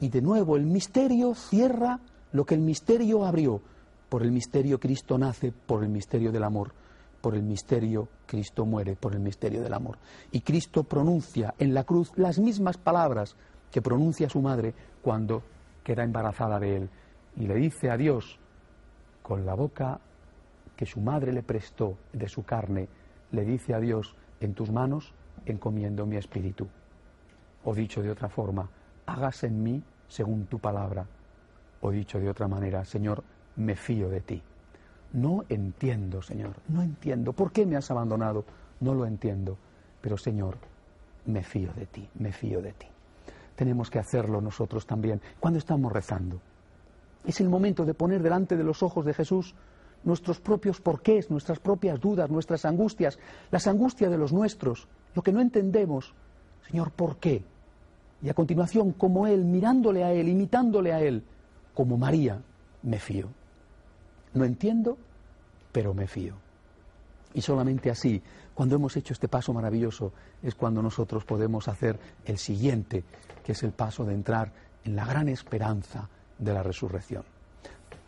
Y 0.00 0.08
de 0.08 0.20
nuevo 0.20 0.56
el 0.56 0.66
misterio 0.66 1.34
cierra 1.34 2.00
lo 2.32 2.44
que 2.44 2.54
el 2.54 2.60
misterio 2.60 3.24
abrió. 3.24 3.60
Por 4.08 4.22
el 4.22 4.32
misterio 4.32 4.80
Cristo 4.80 5.16
nace, 5.18 5.52
por 5.52 5.84
el 5.84 5.90
misterio 5.90 6.32
del 6.32 6.42
amor. 6.42 6.72
Por 7.20 7.36
el 7.36 7.42
misterio 7.42 8.08
Cristo 8.26 8.66
muere, 8.66 8.96
por 8.96 9.14
el 9.14 9.20
misterio 9.20 9.62
del 9.62 9.74
amor. 9.74 9.98
Y 10.32 10.40
Cristo 10.40 10.82
pronuncia 10.82 11.54
en 11.58 11.72
la 11.72 11.84
cruz 11.84 12.10
las 12.16 12.40
mismas 12.40 12.78
palabras 12.78 13.36
que 13.70 13.80
pronuncia 13.80 14.28
su 14.28 14.40
madre 14.40 14.74
cuando 15.02 15.42
queda 15.82 16.04
embarazada 16.04 16.58
de 16.60 16.76
él. 16.76 16.90
Y 17.36 17.46
le 17.46 17.54
dice 17.54 17.90
a 17.90 17.96
Dios, 17.96 18.38
con 19.22 19.46
la 19.46 19.54
boca 19.54 20.00
que 20.76 20.86
su 20.86 21.00
madre 21.00 21.32
le 21.32 21.42
prestó 21.42 21.96
de 22.12 22.28
su 22.28 22.44
carne, 22.44 22.88
le 23.30 23.44
dice 23.44 23.74
a 23.74 23.80
Dios, 23.80 24.16
en 24.40 24.54
tus 24.54 24.70
manos 24.70 25.14
encomiendo 25.46 26.06
mi 26.06 26.16
espíritu. 26.16 26.68
O 27.64 27.74
dicho 27.74 28.02
de 28.02 28.10
otra 28.10 28.28
forma, 28.28 28.68
hágase 29.06 29.46
en 29.46 29.62
mí 29.62 29.82
según 30.08 30.46
tu 30.46 30.58
palabra. 30.58 31.06
O 31.80 31.90
dicho 31.90 32.18
de 32.18 32.28
otra 32.28 32.48
manera, 32.48 32.84
Señor, 32.84 33.22
me 33.56 33.76
fío 33.76 34.08
de 34.08 34.20
ti. 34.20 34.42
No 35.12 35.44
entiendo, 35.48 36.22
Señor, 36.22 36.54
no 36.68 36.82
entiendo. 36.82 37.32
¿Por 37.32 37.52
qué 37.52 37.66
me 37.66 37.76
has 37.76 37.90
abandonado? 37.90 38.44
No 38.80 38.94
lo 38.94 39.06
entiendo. 39.06 39.58
Pero, 40.00 40.16
Señor, 40.16 40.56
me 41.26 41.42
fío 41.42 41.72
de 41.74 41.86
ti, 41.86 42.08
me 42.14 42.32
fío 42.32 42.62
de 42.62 42.72
ti. 42.72 42.86
Tenemos 43.56 43.90
que 43.90 43.98
hacerlo 43.98 44.40
nosotros 44.40 44.86
también 44.86 45.20
cuando 45.40 45.58
estamos 45.58 45.92
rezando. 45.92 46.40
Es 47.24 47.40
el 47.40 47.48
momento 47.48 47.84
de 47.84 47.94
poner 47.94 48.22
delante 48.22 48.56
de 48.56 48.64
los 48.64 48.82
ojos 48.82 49.04
de 49.04 49.14
Jesús 49.14 49.54
nuestros 50.04 50.40
propios 50.40 50.80
porqués, 50.80 51.30
nuestras 51.30 51.60
propias 51.60 52.00
dudas, 52.00 52.30
nuestras 52.30 52.64
angustias, 52.64 53.18
las 53.50 53.66
angustias 53.66 54.10
de 54.10 54.18
los 54.18 54.32
nuestros, 54.32 54.88
lo 55.14 55.22
que 55.22 55.32
no 55.32 55.40
entendemos. 55.40 56.14
Señor, 56.68 56.90
¿por 56.90 57.16
qué? 57.18 57.44
Y 58.22 58.28
a 58.28 58.34
continuación, 58.34 58.92
como 58.92 59.26
Él, 59.26 59.44
mirándole 59.44 60.04
a 60.04 60.12
Él, 60.12 60.28
imitándole 60.28 60.92
a 60.92 61.00
Él, 61.00 61.24
como 61.74 61.96
María, 61.96 62.40
me 62.82 62.98
fío. 62.98 63.28
No 64.34 64.44
entiendo, 64.44 64.96
pero 65.72 65.94
me 65.94 66.06
fío. 66.06 66.34
Y 67.34 67.40
solamente 67.40 67.90
así, 67.90 68.22
cuando 68.54 68.76
hemos 68.76 68.96
hecho 68.96 69.12
este 69.12 69.28
paso 69.28 69.52
maravilloso, 69.52 70.12
es 70.42 70.54
cuando 70.54 70.82
nosotros 70.82 71.24
podemos 71.24 71.68
hacer 71.68 71.98
el 72.24 72.38
siguiente, 72.38 73.04
que 73.44 73.52
es 73.52 73.62
el 73.62 73.72
paso 73.72 74.04
de 74.04 74.14
entrar 74.14 74.52
en 74.84 74.96
la 74.96 75.04
gran 75.04 75.28
esperanza 75.28 76.08
de 76.38 76.52
la 76.52 76.62
resurrección. 76.62 77.24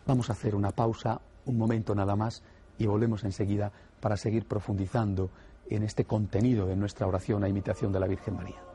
Vamos 0.06 0.28
a 0.28 0.34
hacer 0.34 0.54
una 0.54 0.70
pausa, 0.70 1.20
un 1.46 1.56
momento 1.56 1.94
nada 1.94 2.16
más, 2.16 2.42
y 2.78 2.86
volvemos 2.86 3.24
enseguida 3.24 3.72
para 4.00 4.16
seguir 4.16 4.46
profundizando 4.46 5.30
en 5.70 5.82
este 5.82 6.04
contenido 6.04 6.66
de 6.66 6.76
nuestra 6.76 7.06
oración 7.06 7.42
a 7.44 7.48
imitación 7.48 7.92
de 7.92 8.00
la 8.00 8.06
Virgen 8.06 8.36
María. 8.36 8.73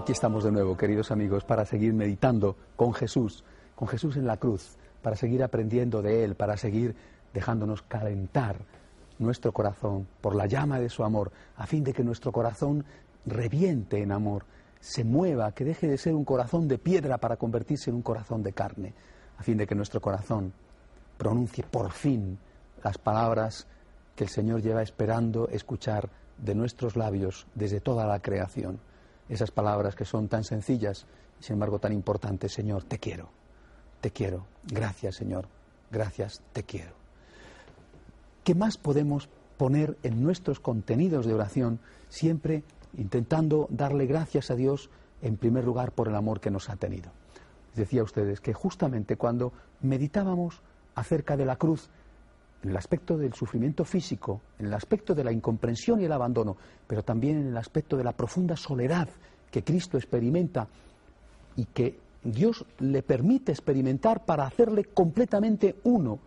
Aquí 0.00 0.12
estamos 0.12 0.44
de 0.44 0.50
nuevo, 0.50 0.78
queridos 0.78 1.10
amigos, 1.10 1.44
para 1.44 1.66
seguir 1.66 1.92
meditando 1.92 2.56
con 2.74 2.94
Jesús, 2.94 3.44
con 3.74 3.86
Jesús 3.86 4.16
en 4.16 4.26
la 4.26 4.38
cruz, 4.38 4.78
para 5.02 5.14
seguir 5.14 5.42
aprendiendo 5.42 6.00
de 6.00 6.24
Él, 6.24 6.36
para 6.36 6.56
seguir 6.56 6.96
dejándonos 7.34 7.82
calentar 7.82 8.56
nuestro 9.18 9.52
corazón 9.52 10.08
por 10.22 10.34
la 10.34 10.46
llama 10.46 10.80
de 10.80 10.88
su 10.88 11.04
amor, 11.04 11.32
a 11.54 11.66
fin 11.66 11.84
de 11.84 11.92
que 11.92 12.02
nuestro 12.02 12.32
corazón 12.32 12.82
reviente 13.26 14.00
en 14.00 14.10
amor, 14.10 14.46
se 14.80 15.04
mueva, 15.04 15.52
que 15.52 15.66
deje 15.66 15.86
de 15.86 15.98
ser 15.98 16.14
un 16.14 16.24
corazón 16.24 16.66
de 16.66 16.78
piedra 16.78 17.18
para 17.18 17.36
convertirse 17.36 17.90
en 17.90 17.96
un 17.96 18.02
corazón 18.02 18.42
de 18.42 18.54
carne, 18.54 18.94
a 19.36 19.42
fin 19.42 19.58
de 19.58 19.66
que 19.66 19.74
nuestro 19.74 20.00
corazón 20.00 20.54
pronuncie 21.18 21.62
por 21.62 21.90
fin 21.92 22.38
las 22.82 22.96
palabras 22.96 23.66
que 24.16 24.24
el 24.24 24.30
Señor 24.30 24.62
lleva 24.62 24.80
esperando 24.80 25.46
escuchar 25.48 26.08
de 26.38 26.54
nuestros 26.54 26.96
labios 26.96 27.46
desde 27.54 27.82
toda 27.82 28.06
la 28.06 28.20
creación 28.20 28.80
esas 29.30 29.50
palabras 29.50 29.94
que 29.94 30.04
son 30.04 30.28
tan 30.28 30.44
sencillas 30.44 31.06
y 31.40 31.44
sin 31.44 31.54
embargo 31.54 31.78
tan 31.78 31.92
importantes. 31.92 32.52
Señor, 32.52 32.84
te 32.84 32.98
quiero, 32.98 33.30
te 34.00 34.10
quiero. 34.10 34.46
Gracias, 34.64 35.16
Señor. 35.16 35.46
Gracias, 35.90 36.42
te 36.52 36.62
quiero. 36.62 36.92
¿Qué 38.44 38.54
más 38.54 38.76
podemos 38.76 39.28
poner 39.56 39.96
en 40.02 40.22
nuestros 40.22 40.60
contenidos 40.60 41.26
de 41.26 41.34
oración 41.34 41.80
siempre 42.08 42.62
intentando 42.96 43.66
darle 43.70 44.06
gracias 44.06 44.50
a 44.50 44.56
Dios 44.56 44.90
en 45.22 45.36
primer 45.36 45.64
lugar 45.64 45.92
por 45.92 46.08
el 46.08 46.16
amor 46.16 46.40
que 46.40 46.50
nos 46.50 46.68
ha 46.68 46.76
tenido? 46.76 47.10
decía 47.74 48.02
ustedes 48.02 48.40
que 48.40 48.52
justamente 48.52 49.16
cuando 49.16 49.52
meditábamos 49.80 50.60
acerca 50.94 51.36
de 51.36 51.46
la 51.46 51.56
cruz, 51.56 51.88
en 52.62 52.70
el 52.70 52.76
aspecto 52.76 53.16
del 53.16 53.32
sufrimiento 53.34 53.84
físico, 53.84 54.40
en 54.58 54.66
el 54.66 54.74
aspecto 54.74 55.14
de 55.14 55.24
la 55.24 55.32
incomprensión 55.32 56.00
y 56.00 56.04
el 56.04 56.12
abandono, 56.12 56.56
pero 56.86 57.02
también 57.02 57.38
en 57.38 57.48
el 57.48 57.56
aspecto 57.56 57.96
de 57.96 58.04
la 58.04 58.12
profunda 58.12 58.56
soledad 58.56 59.08
que 59.50 59.64
Cristo 59.64 59.96
experimenta 59.96 60.68
y 61.56 61.64
que 61.64 61.98
Dios 62.22 62.64
le 62.78 63.02
permite 63.02 63.52
experimentar 63.52 64.24
para 64.24 64.44
hacerle 64.44 64.84
completamente 64.84 65.76
uno 65.84 66.18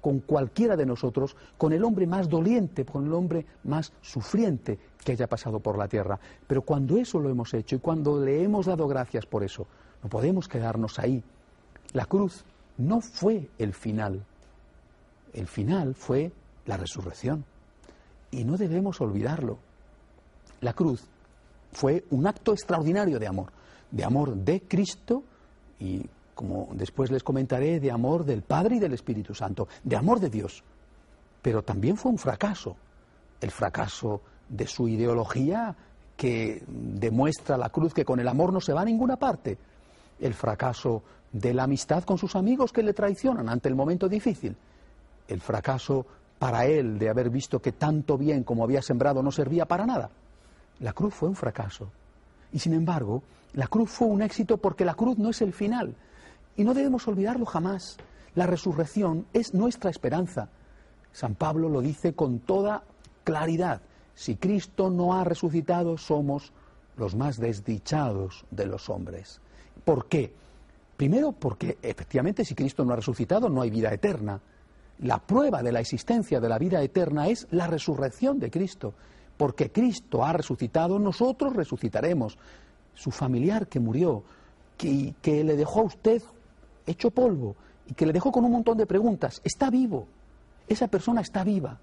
con 0.00 0.20
cualquiera 0.20 0.76
de 0.76 0.86
nosotros, 0.86 1.36
con 1.56 1.72
el 1.72 1.82
hombre 1.82 2.06
más 2.06 2.28
doliente, 2.28 2.84
con 2.84 3.06
el 3.06 3.12
hombre 3.12 3.46
más 3.64 3.92
sufriente 4.00 4.78
que 5.04 5.12
haya 5.12 5.26
pasado 5.26 5.58
por 5.58 5.76
la 5.76 5.88
tierra. 5.88 6.18
Pero 6.46 6.62
cuando 6.62 6.96
eso 6.96 7.18
lo 7.18 7.30
hemos 7.30 7.52
hecho 7.54 7.76
y 7.76 7.80
cuando 7.80 8.22
le 8.22 8.42
hemos 8.42 8.66
dado 8.66 8.86
gracias 8.86 9.26
por 9.26 9.42
eso, 9.42 9.66
No 10.00 10.08
podemos 10.08 10.46
quedarnos 10.46 11.00
ahí. 11.00 11.24
La 11.92 12.04
cruz 12.04 12.44
no 12.76 13.00
fue 13.00 13.48
el 13.58 13.74
final. 13.74 14.24
El 15.32 15.46
final 15.46 15.94
fue 15.94 16.32
la 16.66 16.76
resurrección. 16.76 17.44
Y 18.30 18.44
no 18.44 18.56
debemos 18.56 19.00
olvidarlo. 19.00 19.58
La 20.60 20.72
cruz 20.72 21.04
fue 21.72 22.04
un 22.10 22.26
acto 22.26 22.52
extraordinario 22.52 23.18
de 23.18 23.26
amor, 23.26 23.52
de 23.90 24.04
amor 24.04 24.34
de 24.34 24.62
Cristo 24.62 25.22
y, 25.78 26.04
como 26.34 26.68
después 26.72 27.10
les 27.10 27.22
comentaré, 27.22 27.80
de 27.80 27.90
amor 27.90 28.24
del 28.24 28.42
Padre 28.42 28.76
y 28.76 28.78
del 28.78 28.94
Espíritu 28.94 29.34
Santo, 29.34 29.68
de 29.82 29.96
amor 29.96 30.20
de 30.20 30.30
Dios. 30.30 30.62
Pero 31.40 31.62
también 31.62 31.96
fue 31.96 32.10
un 32.10 32.18
fracaso, 32.18 32.76
el 33.40 33.50
fracaso 33.50 34.20
de 34.48 34.66
su 34.66 34.88
ideología 34.88 35.74
que 36.16 36.64
demuestra 36.66 37.56
la 37.56 37.70
cruz 37.70 37.94
que 37.94 38.04
con 38.04 38.18
el 38.18 38.28
amor 38.28 38.52
no 38.52 38.60
se 38.60 38.72
va 38.72 38.80
a 38.80 38.84
ninguna 38.84 39.16
parte, 39.16 39.56
el 40.18 40.34
fracaso 40.34 41.02
de 41.32 41.54
la 41.54 41.64
amistad 41.64 42.02
con 42.04 42.18
sus 42.18 42.34
amigos 42.34 42.72
que 42.72 42.82
le 42.82 42.92
traicionan 42.92 43.48
ante 43.48 43.68
el 43.68 43.76
momento 43.76 44.08
difícil, 44.08 44.56
el 45.28 45.40
fracaso 45.40 46.06
para 46.38 46.66
él 46.66 46.98
de 46.98 47.08
haber 47.08 47.30
visto 47.30 47.60
que 47.60 47.72
tanto 47.72 48.16
bien 48.16 48.44
como 48.44 48.64
había 48.64 48.82
sembrado 48.82 49.22
no 49.22 49.30
servía 49.30 49.66
para 49.66 49.86
nada. 49.86 50.10
La 50.80 50.92
cruz 50.92 51.14
fue 51.14 51.28
un 51.28 51.36
fracaso. 51.36 51.90
Y 52.52 52.58
sin 52.58 52.72
embargo, 52.72 53.22
la 53.52 53.66
cruz 53.66 53.90
fue 53.90 54.08
un 54.08 54.22
éxito 54.22 54.56
porque 54.56 54.84
la 54.84 54.94
cruz 54.94 55.18
no 55.18 55.30
es 55.30 55.42
el 55.42 55.52
final. 55.52 55.94
Y 56.56 56.64
no 56.64 56.74
debemos 56.74 57.06
olvidarlo 57.08 57.44
jamás. 57.44 57.96
La 58.34 58.46
resurrección 58.46 59.26
es 59.32 59.54
nuestra 59.54 59.90
esperanza. 59.90 60.48
San 61.12 61.34
Pablo 61.34 61.68
lo 61.68 61.80
dice 61.80 62.14
con 62.14 62.38
toda 62.38 62.84
claridad. 63.24 63.80
Si 64.14 64.36
Cristo 64.36 64.90
no 64.90 65.14
ha 65.14 65.24
resucitado, 65.24 65.98
somos 65.98 66.52
los 66.96 67.14
más 67.14 67.38
desdichados 67.38 68.44
de 68.50 68.66
los 68.66 68.88
hombres. 68.88 69.40
¿Por 69.84 70.06
qué? 70.06 70.32
Primero 70.96 71.32
porque 71.32 71.78
efectivamente 71.82 72.44
si 72.44 72.54
Cristo 72.54 72.84
no 72.84 72.92
ha 72.92 72.96
resucitado 72.96 73.48
no 73.48 73.62
hay 73.62 73.70
vida 73.70 73.92
eterna. 73.92 74.40
La 75.00 75.18
prueba 75.18 75.62
de 75.62 75.72
la 75.72 75.80
existencia 75.80 76.40
de 76.40 76.48
la 76.48 76.58
vida 76.58 76.82
eterna 76.82 77.28
es 77.28 77.46
la 77.50 77.66
resurrección 77.66 78.38
de 78.38 78.50
Cristo. 78.50 78.94
Porque 79.36 79.70
Cristo 79.70 80.24
ha 80.24 80.32
resucitado, 80.32 80.98
nosotros 80.98 81.54
resucitaremos. 81.54 82.36
Su 82.94 83.12
familiar 83.12 83.68
que 83.68 83.78
murió, 83.78 84.24
que, 84.76 85.14
que 85.22 85.44
le 85.44 85.56
dejó 85.56 85.80
a 85.80 85.84
usted 85.84 86.20
hecho 86.84 87.10
polvo 87.10 87.54
y 87.86 87.94
que 87.94 88.06
le 88.06 88.12
dejó 88.12 88.32
con 88.32 88.44
un 88.44 88.52
montón 88.52 88.76
de 88.76 88.86
preguntas, 88.86 89.40
está 89.44 89.70
vivo. 89.70 90.08
Esa 90.66 90.88
persona 90.88 91.20
está 91.20 91.44
viva. 91.44 91.78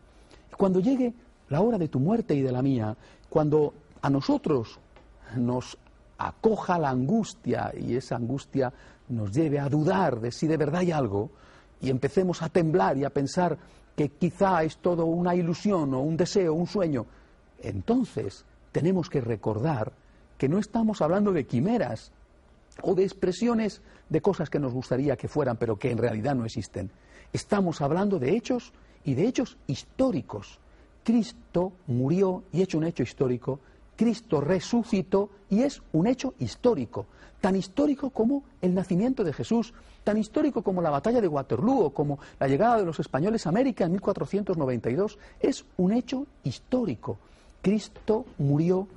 Cuando 0.58 0.80
llegue 0.80 1.14
la 1.50 1.62
hora 1.62 1.78
de 1.78 1.88
tu 1.88 2.00
muerte 2.00 2.36
y 2.36 2.42
de 2.42 2.52
la 2.52 2.62
mía, 2.62 2.98
cuando 3.30 3.74
a 4.02 4.10
nosotros 4.10 4.80
nos 5.36 5.78
acoja 6.18 6.78
la 6.78 6.90
angustia 6.90 7.74
y 7.78 7.96
esa 7.96 8.16
angustia 8.16 8.72
nos 9.10 9.32
lleve 9.32 9.60
a 9.60 9.70
dudar 9.70 10.20
de 10.20 10.32
si 10.32 10.48
de 10.48 10.58
verdad 10.58 10.82
hay 10.82 10.92
algo 10.92 11.32
y 11.86 11.92
empecemos 11.92 12.42
a 12.42 12.50
temblar 12.50 12.98
y 12.98 13.06
a 13.06 13.12
pensar 13.12 13.58
que 13.96 14.10
quizá 14.10 14.64
es 14.64 14.78
todo 14.78 15.06
una 15.06 15.36
ilusión 15.36 15.94
o 15.94 16.02
un 16.02 16.18
deseo, 16.18 16.54
un 16.54 16.66
sueño, 16.66 17.06
entonces 17.62 18.44
tenemos 18.72 19.08
que 19.08 19.22
recordar 19.22 19.94
que 20.38 20.50
no 20.50 20.58
estamos 20.58 21.02
hablando 21.02 21.32
de 21.32 21.46
quimeras 21.46 22.12
o 22.82 22.96
de 22.96 23.04
expresiones 23.04 23.82
de 24.10 24.22
cosas 24.22 24.50
que 24.50 24.60
nos 24.60 24.74
gustaría 24.74 25.16
que 25.16 25.28
fueran, 25.28 25.58
pero 25.58 25.78
que 25.78 25.92
en 25.92 26.00
realidad 26.00 26.36
no 26.36 26.46
existen. 26.46 26.90
Estamos 27.32 27.82
hablando 27.82 28.18
de 28.18 28.36
hechos 28.36 28.74
y 29.04 29.14
de 29.14 29.28
hechos 29.28 29.58
históricos. 29.68 30.60
Cristo 31.04 31.74
murió 31.86 32.44
y 32.52 32.64
hecho 32.64 32.80
un 32.80 32.86
hecho 32.86 33.04
histórico 33.04 33.60
Cristo 33.96 34.42
resucitó 34.42 35.30
y 35.50 35.64
es 35.64 35.82
un 35.94 36.08
hecho 36.08 36.34
histórico, 36.40 37.06
tan 37.42 37.56
histórico 37.56 38.10
como 38.10 38.44
el 38.62 38.74
nacimiento 38.74 39.24
de 39.24 39.34
Jesús, 39.34 39.74
tan 40.04 40.18
histórico 40.18 40.62
como 40.62 40.82
la 40.82 40.90
batalla 40.90 41.22
de 41.22 41.28
Waterloo 41.28 41.92
como 41.92 42.20
la 42.40 42.48
llegada 42.48 42.78
de 42.78 42.86
los 42.86 43.00
españoles 43.00 43.46
a 43.46 43.50
América 43.50 43.86
en 43.86 43.94
1492, 43.94 45.18
es 45.40 45.66
un 45.78 45.94
hecho 45.94 46.26
histórico. 46.44 47.18
Cristo 47.62 48.26
murió, 48.38 48.88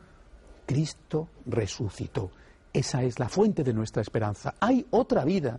Cristo 0.66 1.28
resucitó. 1.46 2.30
Esa 2.72 3.02
es 3.02 3.18
la 3.18 3.28
fuente 3.28 3.64
de 3.64 3.72
nuestra 3.72 4.02
esperanza. 4.02 4.54
Hay 4.60 4.86
otra 4.90 5.24
vida. 5.24 5.58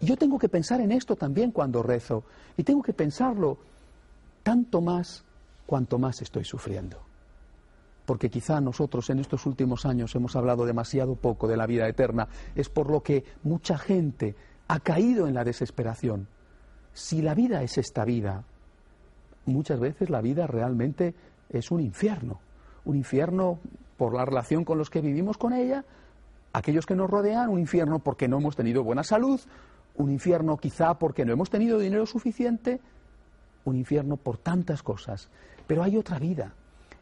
Y 0.00 0.06
yo 0.06 0.16
tengo 0.16 0.38
que 0.38 0.48
pensar 0.48 0.80
en 0.80 0.90
esto 0.90 1.14
también 1.14 1.52
cuando 1.52 1.82
rezo. 1.82 2.24
Y 2.56 2.64
tengo 2.64 2.82
que 2.82 2.92
pensarlo 2.92 3.58
tanto 4.42 4.80
más 4.80 5.24
cuanto 5.66 5.98
más 5.98 6.20
estoy 6.20 6.44
sufriendo 6.44 7.07
porque 8.08 8.30
quizá 8.30 8.58
nosotros 8.62 9.10
en 9.10 9.18
estos 9.18 9.44
últimos 9.44 9.84
años 9.84 10.14
hemos 10.14 10.34
hablado 10.34 10.64
demasiado 10.64 11.14
poco 11.14 11.46
de 11.46 11.58
la 11.58 11.66
vida 11.66 11.86
eterna, 11.86 12.26
es 12.54 12.70
por 12.70 12.90
lo 12.90 13.02
que 13.02 13.22
mucha 13.42 13.76
gente 13.76 14.34
ha 14.66 14.80
caído 14.80 15.28
en 15.28 15.34
la 15.34 15.44
desesperación. 15.44 16.26
Si 16.94 17.20
la 17.20 17.34
vida 17.34 17.62
es 17.62 17.76
esta 17.76 18.06
vida, 18.06 18.44
muchas 19.44 19.78
veces 19.78 20.08
la 20.08 20.22
vida 20.22 20.46
realmente 20.46 21.14
es 21.50 21.70
un 21.70 21.82
infierno, 21.82 22.40
un 22.86 22.96
infierno 22.96 23.58
por 23.98 24.14
la 24.14 24.24
relación 24.24 24.64
con 24.64 24.78
los 24.78 24.88
que 24.88 25.02
vivimos 25.02 25.36
con 25.36 25.52
ella, 25.52 25.84
aquellos 26.54 26.86
que 26.86 26.96
nos 26.96 27.10
rodean, 27.10 27.50
un 27.50 27.58
infierno 27.58 27.98
porque 27.98 28.26
no 28.26 28.38
hemos 28.38 28.56
tenido 28.56 28.82
buena 28.84 29.04
salud, 29.04 29.38
un 29.96 30.10
infierno 30.10 30.56
quizá 30.56 30.98
porque 30.98 31.26
no 31.26 31.34
hemos 31.34 31.50
tenido 31.50 31.78
dinero 31.78 32.06
suficiente, 32.06 32.80
un 33.66 33.76
infierno 33.76 34.16
por 34.16 34.38
tantas 34.38 34.82
cosas. 34.82 35.28
Pero 35.66 35.82
hay 35.82 35.98
otra 35.98 36.18
vida, 36.18 36.54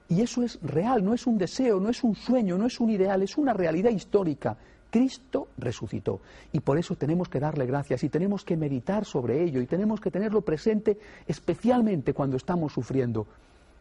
y 0.09 0.23
eso 0.23 0.43
es 0.43 0.61
real, 0.63 1.05
no 1.05 1.15
es 1.15 1.27
un 1.27 1.37
deseo, 1.37 1.81
no 1.81 1.89
es 1.89 2.05
un 2.05 2.15
sueño, 2.15 2.57
no 2.57 2.67
es 2.67 2.79
un 2.79 2.91
ideal, 2.91 3.23
es 3.23 3.37
una 3.37 3.53
realidad 3.53 3.91
histórica. 3.91 4.57
Cristo 4.89 5.49
resucitó. 5.59 6.21
Y 6.53 6.61
por 6.61 6.79
eso 6.79 6.95
tenemos 6.95 7.29
que 7.29 7.41
darle 7.41 7.67
gracias 7.67 8.05
y 8.05 8.09
tenemos 8.09 8.45
que 8.45 8.57
meditar 8.57 9.05
sobre 9.05 9.43
ello 9.43 9.61
y 9.61 9.67
tenemos 9.67 10.01
que 10.01 10.13
tenerlo 10.13 10.43
presente 10.43 10.99
especialmente 11.27 12.15
cuando 12.15 12.37
estamos 12.37 12.73
sufriendo. 12.73 13.27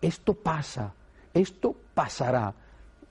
Esto 0.02 0.34
pasa, 0.34 0.94
esto 1.34 1.76
pasará. 1.94 2.54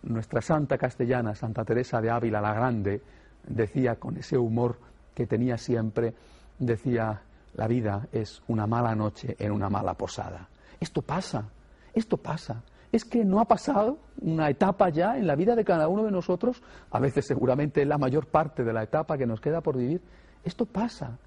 Nuestra 0.03 0.42
santa 0.42 0.77
castellana, 0.77 1.35
Santa 1.35 1.64
Teresa 1.64 2.00
de 2.00 2.11
Ávila 2.11 2.40
la 2.40 2.53
Grande, 2.53 3.00
decía 3.46 3.94
con 3.94 4.18
ese 4.18 4.37
humor 4.37 4.77
que 5.14 5.27
tenía 5.27 5.57
siempre, 5.57 6.12
decía, 6.59 7.22
la 7.55 7.68
vida 7.68 8.09
es 8.12 8.42
una 8.48 8.66
mala 8.66 8.94
noche 8.94 9.37
en 9.38 9.53
una 9.53 9.70
mala 9.70 9.94
posada. 9.94 10.48
Esto 10.79 11.00
pasa, 11.00 11.48
esto 11.94 12.18
pasa 12.18 12.62
es 12.94 13.04
que 13.04 13.24
no 13.24 13.40
ha 13.40 13.44
pasado 13.46 13.98
una 14.20 14.48
etapa 14.48 14.88
ya 14.88 15.18
en 15.18 15.26
la 15.26 15.35
vida 15.35 15.57
de 15.57 15.64
cada 15.64 15.88
uno 15.88 16.04
de 16.04 16.12
nosotros, 16.12 16.62
a 16.92 17.00
veces 17.00 17.26
seguramente 17.26 17.85
la 17.85 17.98
mayor 17.98 18.28
parte 18.28 18.62
de 18.62 18.72
la 18.72 18.85
etapa 18.85 19.18
que 19.18 19.26
nos 19.26 19.40
queda 19.40 19.61
por 19.61 19.76
vivir. 19.76 20.00
Esto 20.44 20.64
pasa. 20.64 21.18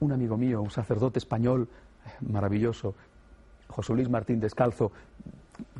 Un 0.00 0.12
amigo 0.12 0.38
mío, 0.38 0.62
un 0.62 0.70
sacerdote 0.70 1.18
español 1.18 1.68
maravilloso, 2.20 2.94
José 3.68 3.92
Luis 3.92 4.08
Martín 4.08 4.40
Descalzo, 4.40 4.90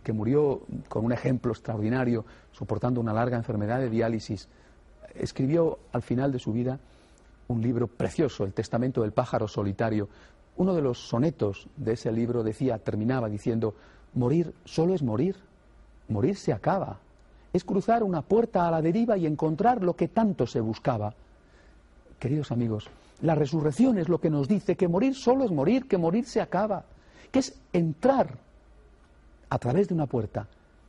que 0.03 0.13
murió 0.13 0.63
con 0.91 1.05
un 1.07 1.13
ejemplo 1.13 1.53
extraordinario, 1.53 2.27
soportando 2.51 3.01
una 3.01 3.15
larga 3.15 3.39
enfermedad 3.39 3.79
de 3.79 3.89
diálisis, 3.89 4.51
escribió 5.15 5.79
al 5.93 6.03
final 6.03 6.31
de 6.31 6.41
su 6.41 6.53
vida 6.53 6.79
un 7.49 7.63
libro 7.63 7.87
precioso, 7.87 8.45
El 8.45 8.53
Testamento 8.53 9.01
del 9.01 9.13
Pájaro 9.13 9.49
Solitario. 9.49 10.11
Uno 10.57 10.75
de 10.75 10.83
los 10.83 10.99
sonetos 10.99 11.69
de 11.77 11.93
ese 11.93 12.13
libro 12.13 12.43
decía, 12.43 12.79
terminaba 12.79 13.31
diciendo, 13.31 13.75
Morir 14.15 14.55
solo 14.65 14.95
es 14.95 15.03
morir. 15.03 15.37
Morir 16.09 16.37
se 16.37 16.53
acaba. 16.53 16.99
Es 17.53 17.65
cruzar 17.65 18.03
una 18.03 18.23
puerta 18.23 18.67
a 18.67 18.71
la 18.71 18.83
deriva 18.83 19.17
y 19.17 19.27
encontrar 19.27 19.83
lo 19.83 19.95
que 19.95 20.09
tanto 20.09 20.47
se 20.47 20.61
buscaba. 20.61 21.15
Queridos 22.19 22.53
amigos, 22.53 22.89
la 23.21 23.35
resurrección 23.35 23.99
es 23.99 24.09
lo 24.09 24.21
que 24.21 24.31
nos 24.31 24.49
dice 24.49 24.77
que 24.77 24.89
morir 24.89 25.15
solo 25.15 25.45
es 25.45 25.51
morir, 25.51 25.87
que 25.87 25.99
morir 25.99 26.27
se 26.27 26.41
acaba, 26.41 26.85
que 27.31 27.41
es 27.41 27.55
entrar 27.73 28.39
a 29.49 29.59
través 29.59 29.89
de 29.89 29.95
una 29.95 30.07
puerta 30.07 30.47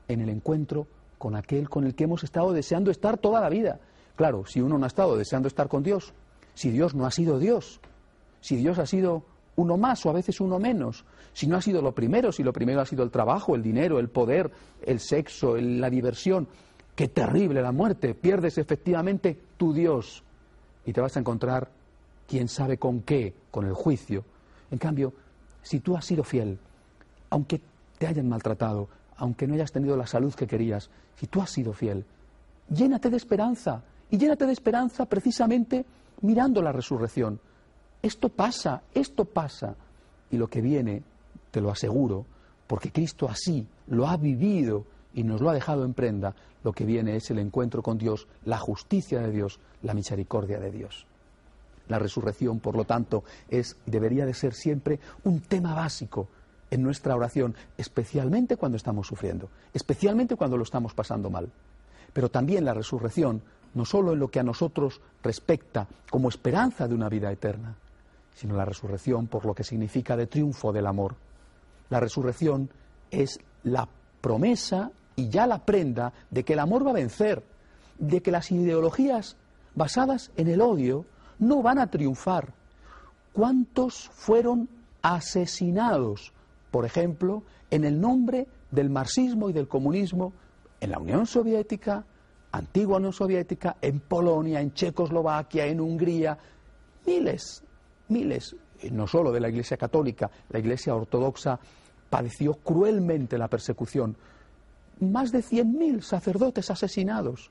en 0.07 0.21
el 0.21 0.29
encuentro 0.29 0.88
con 1.17 1.36
aquel 1.36 1.69
con 1.69 1.86
el 1.86 1.95
que 1.95 2.05
hemos 2.05 2.23
estado 2.23 2.51
deseando 2.53 2.91
estar 2.91 3.17
toda 3.17 3.41
la 3.41 3.49
vida. 3.49 3.79
Claro, 4.15 4.45
si 4.45 4.62
uno 4.62 4.77
no 4.77 4.86
ha 4.86 4.88
estado 4.88 5.17
deseando 5.17 5.47
estar 5.47 5.67
con 5.67 5.83
Dios, 5.83 6.13
si 6.53 6.69
Dios 6.69 6.95
no 6.95 7.05
ha 7.05 7.12
sido 7.12 7.39
Dios, 7.39 7.79
si 8.41 8.55
Dios 8.55 8.77
ha 8.79 8.86
sido 8.86 9.23
uno 9.55 9.77
más 9.77 10.05
o 10.05 10.09
a 10.09 10.13
veces 10.13 10.39
uno 10.39 10.59
menos. 10.59 11.05
Si 11.33 11.47
no 11.47 11.57
ha 11.57 11.61
sido 11.61 11.81
lo 11.81 11.93
primero, 11.93 12.31
si 12.31 12.43
lo 12.43 12.53
primero 12.53 12.81
ha 12.81 12.85
sido 12.85 13.03
el 13.03 13.11
trabajo, 13.11 13.55
el 13.55 13.63
dinero, 13.63 13.99
el 13.99 14.09
poder, 14.09 14.51
el 14.81 14.99
sexo, 14.99 15.55
la 15.57 15.89
diversión, 15.89 16.47
qué 16.95 17.07
terrible 17.07 17.61
la 17.61 17.71
muerte. 17.71 18.13
Pierdes 18.13 18.57
efectivamente 18.57 19.37
tu 19.57 19.73
Dios 19.73 20.23
y 20.85 20.93
te 20.93 21.01
vas 21.01 21.15
a 21.15 21.19
encontrar, 21.19 21.69
quién 22.27 22.47
sabe 22.47 22.77
con 22.77 23.01
qué, 23.01 23.33
con 23.51 23.65
el 23.65 23.73
juicio. 23.73 24.23
En 24.71 24.77
cambio, 24.77 25.13
si 25.61 25.79
tú 25.79 25.95
has 25.95 26.05
sido 26.05 26.23
fiel, 26.23 26.57
aunque 27.29 27.61
te 27.97 28.07
hayan 28.07 28.27
maltratado, 28.27 28.89
aunque 29.17 29.47
no 29.47 29.53
hayas 29.53 29.71
tenido 29.71 29.95
la 29.95 30.07
salud 30.07 30.33
que 30.33 30.47
querías, 30.47 30.89
si 31.15 31.27
tú 31.27 31.41
has 31.41 31.51
sido 31.51 31.73
fiel, 31.73 32.05
llénate 32.69 33.09
de 33.09 33.17
esperanza. 33.17 33.83
Y 34.09 34.17
llénate 34.17 34.45
de 34.45 34.53
esperanza 34.53 35.05
precisamente 35.05 35.85
mirando 36.21 36.61
la 36.61 36.71
resurrección 36.71 37.39
esto 38.03 38.27
pasa, 38.27 38.83
esto 38.93 39.25
pasa. 39.25 39.75
Y 40.29 40.37
lo 40.37 40.49
que 40.49 40.61
viene, 40.61 41.01
te 41.51 41.61
lo 41.61 41.71
aseguro, 41.71 42.25
porque 42.67 42.91
Cristo 42.91 43.29
así 43.29 43.65
lo 43.87 44.07
ha 44.07 44.17
vivido 44.17 44.85
y 45.13 45.23
nos 45.23 45.41
lo 45.41 45.49
ha 45.49 45.53
dejado 45.53 45.85
en 45.85 45.93
prenda, 45.93 46.35
lo 46.63 46.73
que 46.73 46.85
viene 46.85 47.15
es 47.15 47.31
el 47.31 47.39
encuentro 47.39 47.81
con 47.81 47.97
Dios, 47.97 48.27
la 48.43 48.57
justicia 48.57 49.21
de 49.21 49.31
Dios, 49.31 49.59
la 49.81 49.93
misericordia 49.93 50.59
de 50.59 50.71
Dios. 50.71 51.05
La 51.87 51.97
resurrección, 51.97 52.59
por 52.59 52.75
lo 52.75 52.83
tanto, 52.83 53.23
es 53.49 53.77
debería 53.85 54.25
de 54.25 54.33
ser 54.33 54.53
siempre 54.53 54.99
un 55.23 55.39
tema 55.39 55.73
básico 55.73 56.27
en 56.71 56.81
nuestra 56.81 57.15
oración, 57.15 57.55
especialmente 57.77 58.57
cuando 58.57 58.77
estamos 58.77 59.07
sufriendo, 59.07 59.49
especialmente 59.73 60.35
cuando 60.35 60.57
lo 60.57 60.63
estamos 60.63 60.93
pasando 60.93 61.29
mal. 61.29 61.49
Pero 62.11 62.29
también 62.29 62.65
la 62.65 62.73
resurrección, 62.73 63.41
no 63.73 63.85
solo 63.85 64.13
en 64.13 64.19
lo 64.19 64.29
que 64.29 64.39
a 64.39 64.43
nosotros 64.43 64.99
respecta 65.21 65.87
como 66.09 66.29
esperanza 66.29 66.87
de 66.87 66.95
una 66.95 67.09
vida 67.09 67.31
eterna, 67.31 67.75
sino 68.35 68.55
la 68.55 68.65
resurrección 68.65 69.27
por 69.27 69.45
lo 69.45 69.53
que 69.53 69.63
significa 69.63 70.15
de 70.15 70.27
triunfo 70.27 70.71
del 70.71 70.87
amor. 70.87 71.15
La 71.89 71.99
resurrección 71.99 72.69
es 73.11 73.39
la 73.63 73.87
promesa 74.21 74.91
y 75.15 75.29
ya 75.29 75.47
la 75.47 75.65
prenda 75.65 76.13
de 76.31 76.43
que 76.43 76.53
el 76.53 76.59
amor 76.59 76.85
va 76.85 76.91
a 76.91 76.95
vencer, 76.95 77.43
de 77.99 78.21
que 78.21 78.31
las 78.31 78.51
ideologías 78.51 79.37
basadas 79.75 80.31
en 80.37 80.47
el 80.47 80.61
odio 80.61 81.05
no 81.39 81.61
van 81.61 81.79
a 81.79 81.87
triunfar. 81.87 82.53
¿Cuántos 83.33 84.09
fueron 84.09 84.69
asesinados, 85.01 86.33
por 86.71 86.85
ejemplo, 86.85 87.43
en 87.69 87.83
el 87.83 87.99
nombre 87.99 88.47
del 88.71 88.89
marxismo 88.89 89.49
y 89.49 89.53
del 89.53 89.67
comunismo 89.67 90.33
en 90.79 90.91
la 90.91 90.99
Unión 90.99 91.25
Soviética, 91.25 92.05
antigua 92.51 92.97
Unión 92.97 93.13
Soviética, 93.13 93.77
en 93.81 93.99
Polonia, 93.99 94.61
en 94.61 94.73
Checoslovaquia, 94.73 95.65
en 95.65 95.79
Hungría? 95.79 96.37
Miles, 97.05 97.63
miles, 98.09 98.55
no 98.91 99.07
solo 99.07 99.31
de 99.31 99.39
la 99.39 99.49
Iglesia 99.49 99.77
Católica, 99.77 100.29
la 100.49 100.59
Iglesia 100.59 100.95
Ortodoxa 100.95 101.59
padeció 102.09 102.53
cruelmente 102.55 103.37
la 103.37 103.47
persecución. 103.47 104.15
Más 104.99 105.31
de 105.31 105.39
100.000 105.39 106.01
sacerdotes 106.01 106.69
asesinados. 106.69 107.49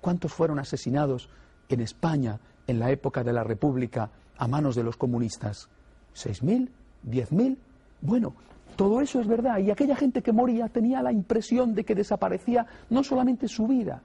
¿Cuántos 0.00 0.32
fueron 0.32 0.58
asesinados 0.58 1.28
en 1.68 1.80
España 1.80 2.38
en 2.66 2.78
la 2.78 2.90
época 2.90 3.24
de 3.24 3.32
la 3.32 3.44
República 3.44 4.10
a 4.36 4.48
manos 4.48 4.74
de 4.74 4.82
los 4.82 4.96
comunistas? 4.96 5.68
¿6.000? 6.14 6.68
¿10.000? 7.08 7.56
Bueno, 8.02 8.34
todo 8.76 9.00
eso 9.00 9.20
es 9.20 9.26
verdad. 9.26 9.58
Y 9.58 9.70
aquella 9.70 9.96
gente 9.96 10.22
que 10.22 10.32
moría 10.32 10.68
tenía 10.68 11.02
la 11.02 11.12
impresión 11.12 11.74
de 11.74 11.84
que 11.84 11.94
desaparecía 11.94 12.66
no 12.90 13.04
solamente 13.04 13.48
su 13.48 13.66
vida, 13.66 14.02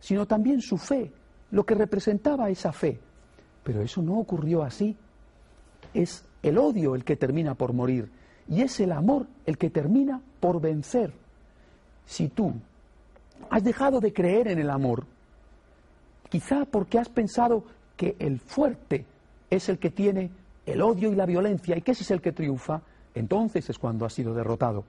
sino 0.00 0.26
también 0.26 0.60
su 0.60 0.78
fe, 0.78 1.12
lo 1.50 1.64
que 1.64 1.74
representaba 1.74 2.48
esa 2.48 2.72
fe. 2.72 2.98
Pero 3.62 3.82
eso 3.82 4.02
no 4.02 4.18
ocurrió 4.18 4.62
así. 4.62 4.96
Es 5.94 6.24
el 6.42 6.58
odio 6.58 6.94
el 6.94 7.04
que 7.04 7.16
termina 7.16 7.54
por 7.54 7.72
morir 7.72 8.10
y 8.48 8.62
es 8.62 8.78
el 8.80 8.92
amor 8.92 9.26
el 9.46 9.56
que 9.56 9.70
termina 9.70 10.20
por 10.40 10.60
vencer. 10.60 11.12
Si 12.06 12.28
tú 12.28 12.52
has 13.50 13.64
dejado 13.64 14.00
de 14.00 14.12
creer 14.12 14.48
en 14.48 14.58
el 14.58 14.70
amor, 14.70 15.06
quizá 16.28 16.64
porque 16.64 16.98
has 16.98 17.08
pensado 17.08 17.64
que 17.96 18.16
el 18.18 18.40
fuerte 18.40 19.06
es 19.50 19.68
el 19.68 19.78
que 19.78 19.90
tiene 19.90 20.30
el 20.66 20.82
odio 20.82 21.12
y 21.12 21.14
la 21.14 21.26
violencia 21.26 21.76
y 21.76 21.82
que 21.82 21.92
ese 21.92 22.02
es 22.02 22.10
el 22.10 22.20
que 22.20 22.32
triunfa, 22.32 22.82
entonces 23.14 23.68
es 23.70 23.78
cuando 23.78 24.04
has 24.04 24.12
sido 24.12 24.34
derrotado. 24.34 24.84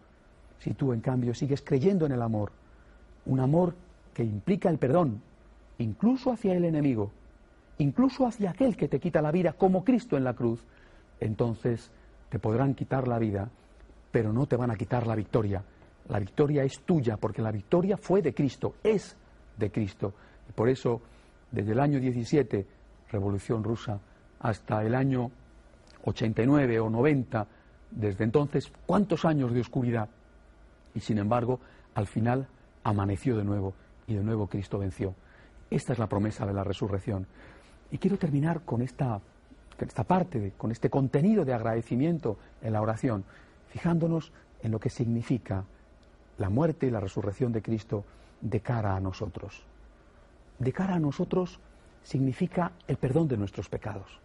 Si 0.60 0.74
tú, 0.74 0.94
en 0.94 1.02
cambio, 1.02 1.34
sigues 1.34 1.62
creyendo 1.62 2.06
en 2.06 2.14
el 2.14 2.22
amor, 2.22 2.52
un 3.26 3.40
amor 3.40 3.76
que 4.14 4.24
implica 4.24 4.70
el 4.70 4.78
perdón, 4.78 5.22
incluso 5.78 6.32
hacia 6.32 6.54
el 6.54 6.66
enemigo, 6.66 7.12
incluso 7.78 8.26
hacia 8.26 8.52
aquel 8.52 8.76
que 8.76 8.88
te 8.88 9.00
quita 9.00 9.22
la 9.22 9.32
vida, 9.32 9.54
como 9.54 9.84
Cristo 9.84 10.18
en 10.18 10.24
la 10.24 10.34
cruz, 10.34 10.60
entonces 11.20 11.92
te 12.30 12.40
podrán 12.40 12.74
quitar 12.74 13.08
la 13.08 13.20
vida, 13.20 13.50
pero 14.12 14.32
no 14.34 14.46
te 14.46 14.56
van 14.56 14.72
a 14.72 14.76
quitar 14.76 15.08
la 15.08 15.16
victoria. 15.16 15.64
La 16.10 16.20
victoria 16.20 16.64
es 16.64 16.82
tuya, 16.82 17.18
porque 17.18 17.42
la 17.42 17.52
victoria 17.52 17.98
fue 17.98 18.22
de 18.22 18.34
Cristo, 18.34 18.76
es 18.84 19.18
de 19.58 19.72
Cristo. 19.72 20.14
Y 20.48 20.52
por 20.52 20.70
eso, 20.70 21.02
desde 21.52 21.72
el 21.72 21.80
año 21.80 22.00
17, 22.00 22.66
Revolución 23.12 23.64
Rusa, 23.64 24.00
hasta 24.40 24.84
el 24.84 24.94
año 24.94 25.32
89 26.04 26.80
o 26.80 26.90
90, 26.90 27.48
desde 27.92 28.24
entonces, 28.24 28.72
¿cuántos 28.86 29.26
años 29.26 29.54
de 29.54 29.62
oscuridad? 29.62 30.10
Y 30.94 31.00
sin 31.00 31.18
embargo, 31.18 31.60
al 31.94 32.08
final 32.08 32.48
amaneció 32.84 33.38
de 33.38 33.44
nuevo 33.44 33.74
y 34.08 34.14
de 34.14 34.24
nuevo 34.24 34.48
Cristo 34.48 34.78
venció. 34.78 35.16
Esta 35.70 35.94
es 35.94 36.00
la 36.00 36.08
promesa 36.08 36.46
de 36.46 36.54
la 36.54 36.64
resurrección. 36.64 37.26
Y 37.92 37.98
quiero 37.98 38.18
terminar 38.18 38.62
con 38.62 38.82
esta 38.82 39.20
esta 39.80 40.04
parte, 40.04 40.54
con 40.58 40.72
este 40.72 40.90
contenido 40.90 41.44
de 41.44 41.54
agradecimiento 41.54 42.38
en 42.62 42.74
la 42.74 42.82
oración, 42.82 43.26
fijándonos 43.70 44.32
en 44.64 44.72
lo 44.72 44.80
que 44.80 44.90
significa 44.90 45.66
la 46.38 46.50
muerte 46.50 46.88
y 46.88 46.92
la 46.92 47.00
resurrección 47.00 47.52
de 47.52 47.62
Cristo 47.62 48.06
de 48.42 48.60
cara 48.60 48.96
a 48.96 49.00
nosotros. 49.00 49.64
De 50.60 50.72
cara 50.72 50.96
a 50.96 51.00
nosotros 51.00 51.60
significa 52.04 52.72
el 52.88 52.98
perdón 52.98 53.28
de 53.28 53.38
nuestros 53.38 53.68
pecados. 53.70 54.20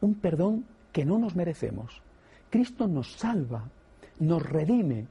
Un 0.00 0.14
perdón 0.14 0.64
que 0.92 1.04
no 1.04 1.18
nos 1.18 1.36
merecemos. 1.36 2.02
Cristo 2.50 2.86
nos 2.86 3.12
salva, 3.12 3.64
nos 4.18 4.42
redime 4.42 5.06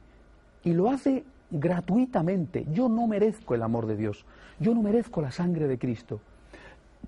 y 0.64 0.72
lo 0.72 0.90
hace 0.90 1.24
gratuitamente. 1.50 2.66
Yo 2.72 2.88
no 2.88 3.06
merezco 3.06 3.54
el 3.54 3.62
amor 3.62 3.86
de 3.86 3.96
Dios, 3.96 4.24
yo 4.58 4.74
no 4.74 4.82
merezco 4.82 5.20
la 5.20 5.30
sangre 5.30 5.68
de 5.68 5.78
Cristo. 5.78 6.20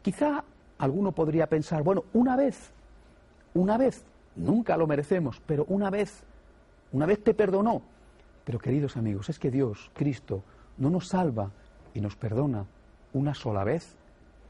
Quizá 0.02 0.44
alguno 0.78 1.12
podría 1.12 1.48
pensar, 1.48 1.82
bueno, 1.82 2.04
una 2.12 2.36
vez, 2.36 2.72
una 3.54 3.78
vez, 3.78 4.04
nunca 4.34 4.76
lo 4.76 4.86
merecemos, 4.86 5.40
pero 5.46 5.64
una 5.68 5.90
vez, 5.90 6.22
una 6.92 7.06
vez 7.06 7.22
te 7.22 7.34
perdonó. 7.34 7.82
Pero 8.44 8.58
queridos 8.58 8.96
amigos, 8.96 9.28
es 9.28 9.38
que 9.38 9.50
Dios, 9.50 9.90
Cristo, 9.94 10.42
no 10.78 10.90
nos 10.90 11.08
salva 11.08 11.50
y 11.94 12.00
nos 12.00 12.16
perdona 12.16 12.66
una 13.12 13.34
sola 13.34 13.64
vez. 13.64 13.96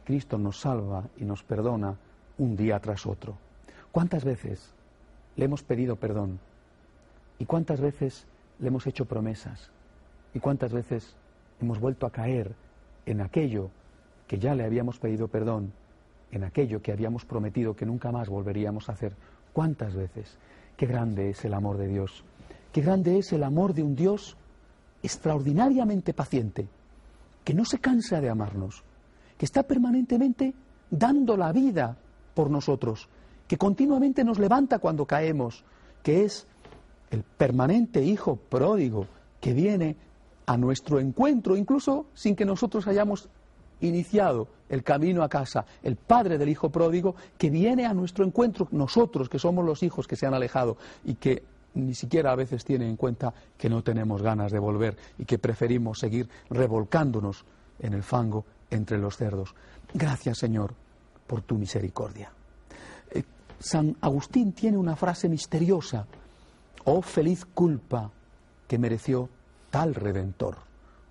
Cristo 0.05 0.39
nos 0.39 0.61
salva 0.61 1.05
y 1.17 1.25
nos 1.25 1.43
perdona 1.43 1.97
un 2.39 2.57
día 2.57 2.79
tras 2.81 3.07
otro. 3.07 3.39
¿Cuántas 3.93 4.25
veces 4.25 4.75
le 5.37 5.47
hemos 5.47 5.63
pedido 5.63 5.97
perdón? 5.97 6.39
¿Y 7.39 7.47
cuántas 7.47 7.81
veces 7.81 8.27
le 8.59 8.69
hemos 8.69 8.87
hecho 8.87 9.07
promesas? 9.07 9.71
¿Y 10.35 10.41
cuántas 10.41 10.73
veces 10.73 11.17
hemos 11.61 11.81
vuelto 11.81 12.07
a 12.07 12.11
caer 12.11 12.55
en 13.07 13.21
aquello 13.21 13.71
que 14.27 14.39
ya 14.39 14.55
le 14.55 14.65
habíamos 14.65 14.99
pedido 14.99 15.29
perdón 15.29 15.73
en 16.31 16.45
aquello 16.45 16.83
que 16.83 16.93
habíamos 16.93 17.25
prometido 17.25 17.75
que 17.75 17.87
nunca 17.87 18.13
más 18.13 18.29
volveríamos 18.29 18.89
a 18.89 18.93
hacer. 18.93 19.15
¿Cuántas 19.53 19.95
veces? 19.95 20.39
Qué 20.77 20.87
grande 20.87 21.31
es 21.31 21.45
el 21.45 21.55
amor 21.55 21.79
de 21.79 21.89
Dios. 21.89 22.25
Qué 22.73 22.83
grande 22.83 23.19
es 23.19 23.33
el 23.33 23.43
amor 23.43 23.73
de 23.73 23.83
un 23.83 23.97
Dios 23.97 24.37
extraordinariamente 25.03 26.13
paciente, 26.13 26.69
que 27.45 27.55
no 27.55 27.65
se 27.65 27.79
cansa 27.79 28.21
de 28.21 28.29
amarnos, 28.29 28.83
que 29.39 29.45
está 29.45 29.63
permanentemente 29.63 30.53
dando 30.91 31.37
la 31.37 31.53
vida 31.53 31.97
por 32.35 32.51
nosotros, 32.51 33.09
que 33.47 33.57
continuamente 33.57 34.25
nos 34.25 34.39
levanta 34.39 34.79
cuando 34.79 35.07
caemos, 35.07 35.65
que 36.03 36.25
es 36.25 36.47
el 37.11 37.23
permanente 37.23 38.03
Hijo 38.03 38.37
pródigo 38.37 39.07
que 39.41 39.55
viene 39.55 39.97
a 40.47 40.57
nuestro 40.57 41.01
encuentro, 41.01 41.57
incluso 41.57 42.07
sin 42.15 42.37
que 42.37 42.45
nosotros 42.45 42.87
hayamos 42.87 43.29
iniciado 43.81 44.49
el 44.69 44.83
camino 44.83 45.23
a 45.23 45.29
casa, 45.29 45.65
el 45.83 45.97
padre 45.97 46.39
del 46.39 46.49
hijo 46.49 46.71
pródigo, 46.71 47.15
que 47.39 47.51
viene 47.51 47.87
a 47.87 47.95
nuestro 47.95 48.25
encuentro, 48.25 48.69
nosotros 48.73 49.29
que 49.29 49.39
somos 49.39 49.65
los 49.65 49.83
hijos 49.83 50.07
que 50.07 50.17
se 50.17 50.27
han 50.27 50.35
alejado 50.35 50.77
y 51.05 51.15
que 51.15 51.43
ni 51.75 51.95
siquiera 51.95 52.33
a 52.33 52.37
veces 52.37 52.65
tiene 52.65 52.89
en 52.89 52.97
cuenta 52.97 53.33
que 53.57 53.69
no 53.69 53.83
tenemos 53.83 54.23
ganas 54.23 54.51
de 54.51 54.59
volver 54.59 54.97
y 55.19 55.25
que 55.25 55.39
preferimos 55.39 55.99
seguir 55.99 56.29
revolcándonos 56.51 57.45
en 57.79 57.93
el 57.93 58.03
fango 58.03 58.45
entre 58.71 58.99
los 58.99 59.17
cerdos. 59.17 59.55
Gracias, 59.93 60.39
Señor, 60.39 60.75
por 61.27 61.43
tu 61.43 61.57
misericordia. 61.57 62.31
Eh, 63.11 63.23
San 63.59 63.97
Agustín 64.01 64.53
tiene 64.53 64.79
una 64.79 64.97
frase 64.97 65.29
misteriosa. 65.29 66.07
Oh 66.85 67.03
feliz 67.03 67.45
culpa 67.45 68.11
que 68.67 68.79
mereció 68.79 69.29
tal 69.71 69.95
redentor. 69.95 70.57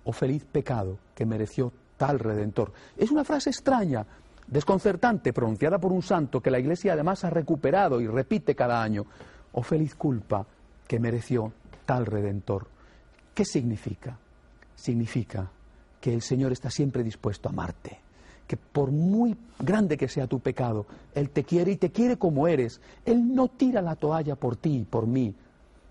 Oh 0.04 0.12
feliz 0.12 0.44
pecado 0.44 0.98
que 1.14 1.26
mereció 1.26 1.72
tal 1.96 2.18
redentor. 2.18 2.72
Es 2.96 3.10
una 3.10 3.24
frase 3.24 3.50
extraña, 3.50 4.06
desconcertante, 4.46 5.32
pronunciada 5.32 5.78
por 5.78 5.92
un 5.92 6.02
santo 6.02 6.40
que 6.40 6.50
la 6.50 6.58
Iglesia 6.58 6.92
además 6.92 7.24
ha 7.24 7.30
recuperado 7.30 8.00
y 8.00 8.06
repite 8.06 8.54
cada 8.54 8.82
año. 8.82 9.06
Oh 9.52 9.62
feliz 9.62 9.94
culpa 9.94 10.46
que 10.86 11.00
mereció 11.00 11.52
tal 11.84 12.06
redentor. 12.06 12.66
¿Qué 13.34 13.44
significa? 13.44 14.18
Significa 14.74 15.50
que 16.00 16.14
el 16.14 16.22
Señor 16.22 16.52
está 16.52 16.70
siempre 16.70 17.02
dispuesto 17.02 17.48
a 17.48 17.52
amarte, 17.52 17.98
que 18.46 18.56
por 18.56 18.90
muy 18.90 19.36
grande 19.58 19.96
que 19.96 20.08
sea 20.08 20.26
tu 20.26 20.40
pecado, 20.40 20.86
Él 21.14 21.30
te 21.30 21.44
quiere 21.44 21.72
y 21.72 21.76
te 21.76 21.90
quiere 21.90 22.16
como 22.16 22.46
eres. 22.46 22.80
Él 23.04 23.34
no 23.34 23.48
tira 23.48 23.82
la 23.82 23.96
toalla 23.96 24.36
por 24.36 24.56
ti 24.56 24.78
y 24.78 24.84
por 24.84 25.06
mí 25.06 25.34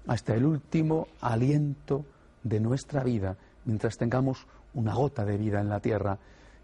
hasta 0.07 0.35
el 0.35 0.45
último 0.45 1.07
aliento 1.21 2.05
de 2.43 2.59
nuestra 2.59 3.03
vida, 3.03 3.37
mientras 3.65 3.97
tengamos 3.97 4.47
una 4.73 4.93
gota 4.93 5.25
de 5.25 5.37
vida 5.37 5.59
en 5.59 5.69
la 5.69 5.79
tierra. 5.79 6.17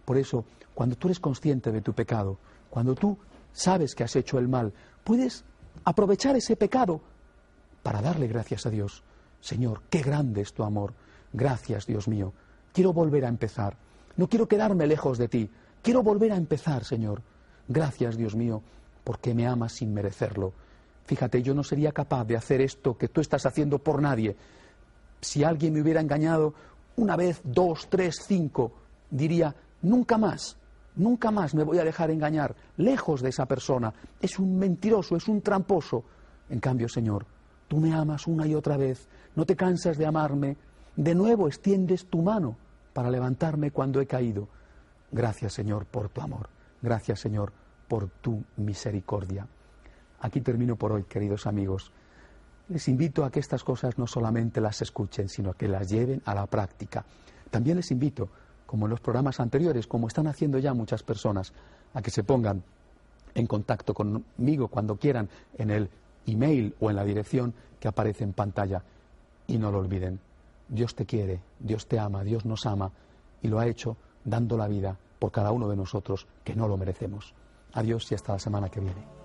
Por 0.06 0.18
eso, 0.18 0.46
cuando 0.74 0.96
tú 0.96 1.08
eres 1.08 1.20
consciente 1.20 1.72
de 1.72 1.82
tu 1.82 1.94
pecado, 1.94 2.38
cuando 2.70 2.96
tú 2.96 3.18
sabes 3.54 3.96
que 3.96 4.04
has 4.04 4.16
hecho 4.16 4.40
el 4.40 4.48
mal, 4.48 4.74
puedes 5.04 5.44
aprovechar 5.84 6.36
ese 6.36 6.56
pecado 6.56 7.02
para 7.84 8.02
darle 8.02 8.28
gracias 8.28 8.66
a 8.66 8.70
Dios. 8.70 9.04
Señor, 9.40 9.82
qué 9.90 10.02
grande 10.02 10.42
es 10.42 10.54
tu 10.54 10.64
amor. 10.64 10.94
Gracias, 11.34 11.86
Dios 11.86 12.08
mío. 12.08 12.34
Quiero 12.74 12.94
volver 12.94 13.26
a 13.26 13.30
empezar. 13.30 13.76
No 14.18 14.28
quiero 14.28 14.48
quedarme 14.48 14.88
lejos 14.88 15.18
de 15.18 15.28
ti. 15.28 15.50
Quiero 15.82 16.04
volver 16.04 16.32
a 16.32 16.38
empezar, 16.38 16.84
Señor. 16.84 17.22
Gracias, 17.68 18.18
Dios 18.18 18.36
mío, 18.36 18.62
porque 19.04 19.34
me 19.34 19.48
amas 19.48 19.74
sin 19.74 19.94
merecerlo. 19.94 20.54
Fíjate, 21.06 21.42
yo 21.42 21.54
no 21.54 21.64
sería 21.64 21.92
capaz 21.92 22.26
de 22.26 22.38
hacer 22.38 22.62
esto 22.62 22.98
que 22.98 23.08
tú 23.08 23.22
estás 23.22 23.46
haciendo 23.46 23.80
por 23.80 24.02
nadie. 24.02 24.36
Si 25.22 25.44
alguien 25.44 25.74
me 25.74 25.82
hubiera 25.82 26.02
engañado 26.02 26.54
una 27.02 27.16
vez, 27.16 27.42
dos, 27.44 27.88
tres, 27.90 28.22
cinco, 28.26 28.72
diría, 29.10 29.54
nunca 29.82 30.18
más, 30.18 30.58
nunca 30.96 31.32
más 31.32 31.56
me 31.56 31.64
voy 31.64 31.80
a 31.80 31.84
dejar 31.84 32.12
engañar, 32.12 32.56
lejos 32.78 33.22
de 33.22 33.30
esa 33.30 33.46
persona. 33.48 33.94
Es 34.22 34.38
un 34.38 34.58
mentiroso, 34.58 35.16
es 35.16 35.28
un 35.28 35.42
tramposo. 35.42 36.04
En 36.50 36.60
cambio, 36.60 36.88
Señor, 36.88 37.26
tú 37.68 37.78
me 37.78 37.94
amas 37.94 38.28
una 38.28 38.46
y 38.46 38.54
otra 38.54 38.78
vez, 38.78 39.08
no 39.36 39.46
te 39.46 39.56
cansas 39.56 39.98
de 39.98 40.06
amarme, 40.06 40.58
de 40.96 41.16
nuevo 41.16 41.48
extiendes 41.48 42.06
tu 42.06 42.22
mano 42.22 42.56
para 42.94 43.10
levantarme 43.10 43.72
cuando 43.72 44.00
he 44.00 44.06
caído. 44.06 44.48
Gracias, 45.12 45.54
Señor, 45.54 45.86
por 45.86 46.10
tu 46.10 46.22
amor. 46.22 46.50
Gracias, 46.82 47.20
Señor, 47.20 47.52
por 47.88 48.10
tu 48.10 48.44
misericordia. 48.58 49.48
Aquí 50.20 50.42
termino 50.42 50.76
por 50.76 50.92
hoy, 50.92 51.04
queridos 51.04 51.48
amigos. 51.48 51.92
Les 52.70 52.88
invito 52.88 53.26
a 53.26 53.32
que 53.32 53.40
estas 53.40 53.64
cosas 53.64 53.98
no 53.98 54.08
solamente 54.08 54.62
las 54.62 54.82
escuchen, 54.82 55.30
sino 55.30 55.54
que 55.54 55.68
las 55.68 55.90
lleven 55.90 56.22
a 56.26 56.34
la 56.34 56.46
práctica. 56.46 57.06
También 57.50 57.78
les 57.78 57.92
invito, 57.92 58.30
como 58.66 58.86
en 58.86 58.92
los 58.92 59.02
programas 59.02 59.40
anteriores, 59.40 59.88
como 59.88 60.08
están 60.08 60.28
haciendo 60.28 60.58
ya 60.58 60.74
muchas 60.74 61.04
personas, 61.04 61.54
a 61.94 62.02
que 62.02 62.12
se 62.12 62.24
pongan 62.24 62.64
en 63.36 63.48
contacto 63.48 63.94
conmigo 63.94 64.68
cuando 64.68 64.98
quieran 64.98 65.30
en 65.58 65.72
el 65.72 65.90
email 66.26 66.76
o 66.80 66.90
en 66.90 66.96
la 66.96 67.04
dirección 67.04 67.54
que 67.80 67.88
aparece 67.88 68.24
en 68.24 68.34
pantalla. 68.34 68.84
Y 69.48 69.58
no 69.58 69.72
lo 69.72 69.80
olviden, 69.80 70.20
Dios 70.70 70.96
te 70.96 71.06
quiere, 71.06 71.42
Dios 71.60 71.88
te 71.88 72.00
ama, 72.00 72.24
Dios 72.24 72.46
nos 72.46 72.66
ama 72.66 72.92
y 73.42 73.48
lo 73.48 73.60
ha 73.60 73.68
hecho 73.68 73.98
dando 74.24 74.56
la 74.58 74.68
vida 74.68 74.98
por 75.20 75.32
cada 75.32 75.52
uno 75.52 75.68
de 75.68 75.76
nosotros 75.76 76.28
que 76.44 76.56
no 76.56 76.68
lo 76.68 76.78
merecemos. 76.78 77.34
Adiós 77.74 78.12
y 78.12 78.16
hasta 78.16 78.34
la 78.34 78.40
semana 78.40 78.70
que 78.70 78.80
viene. 78.80 79.21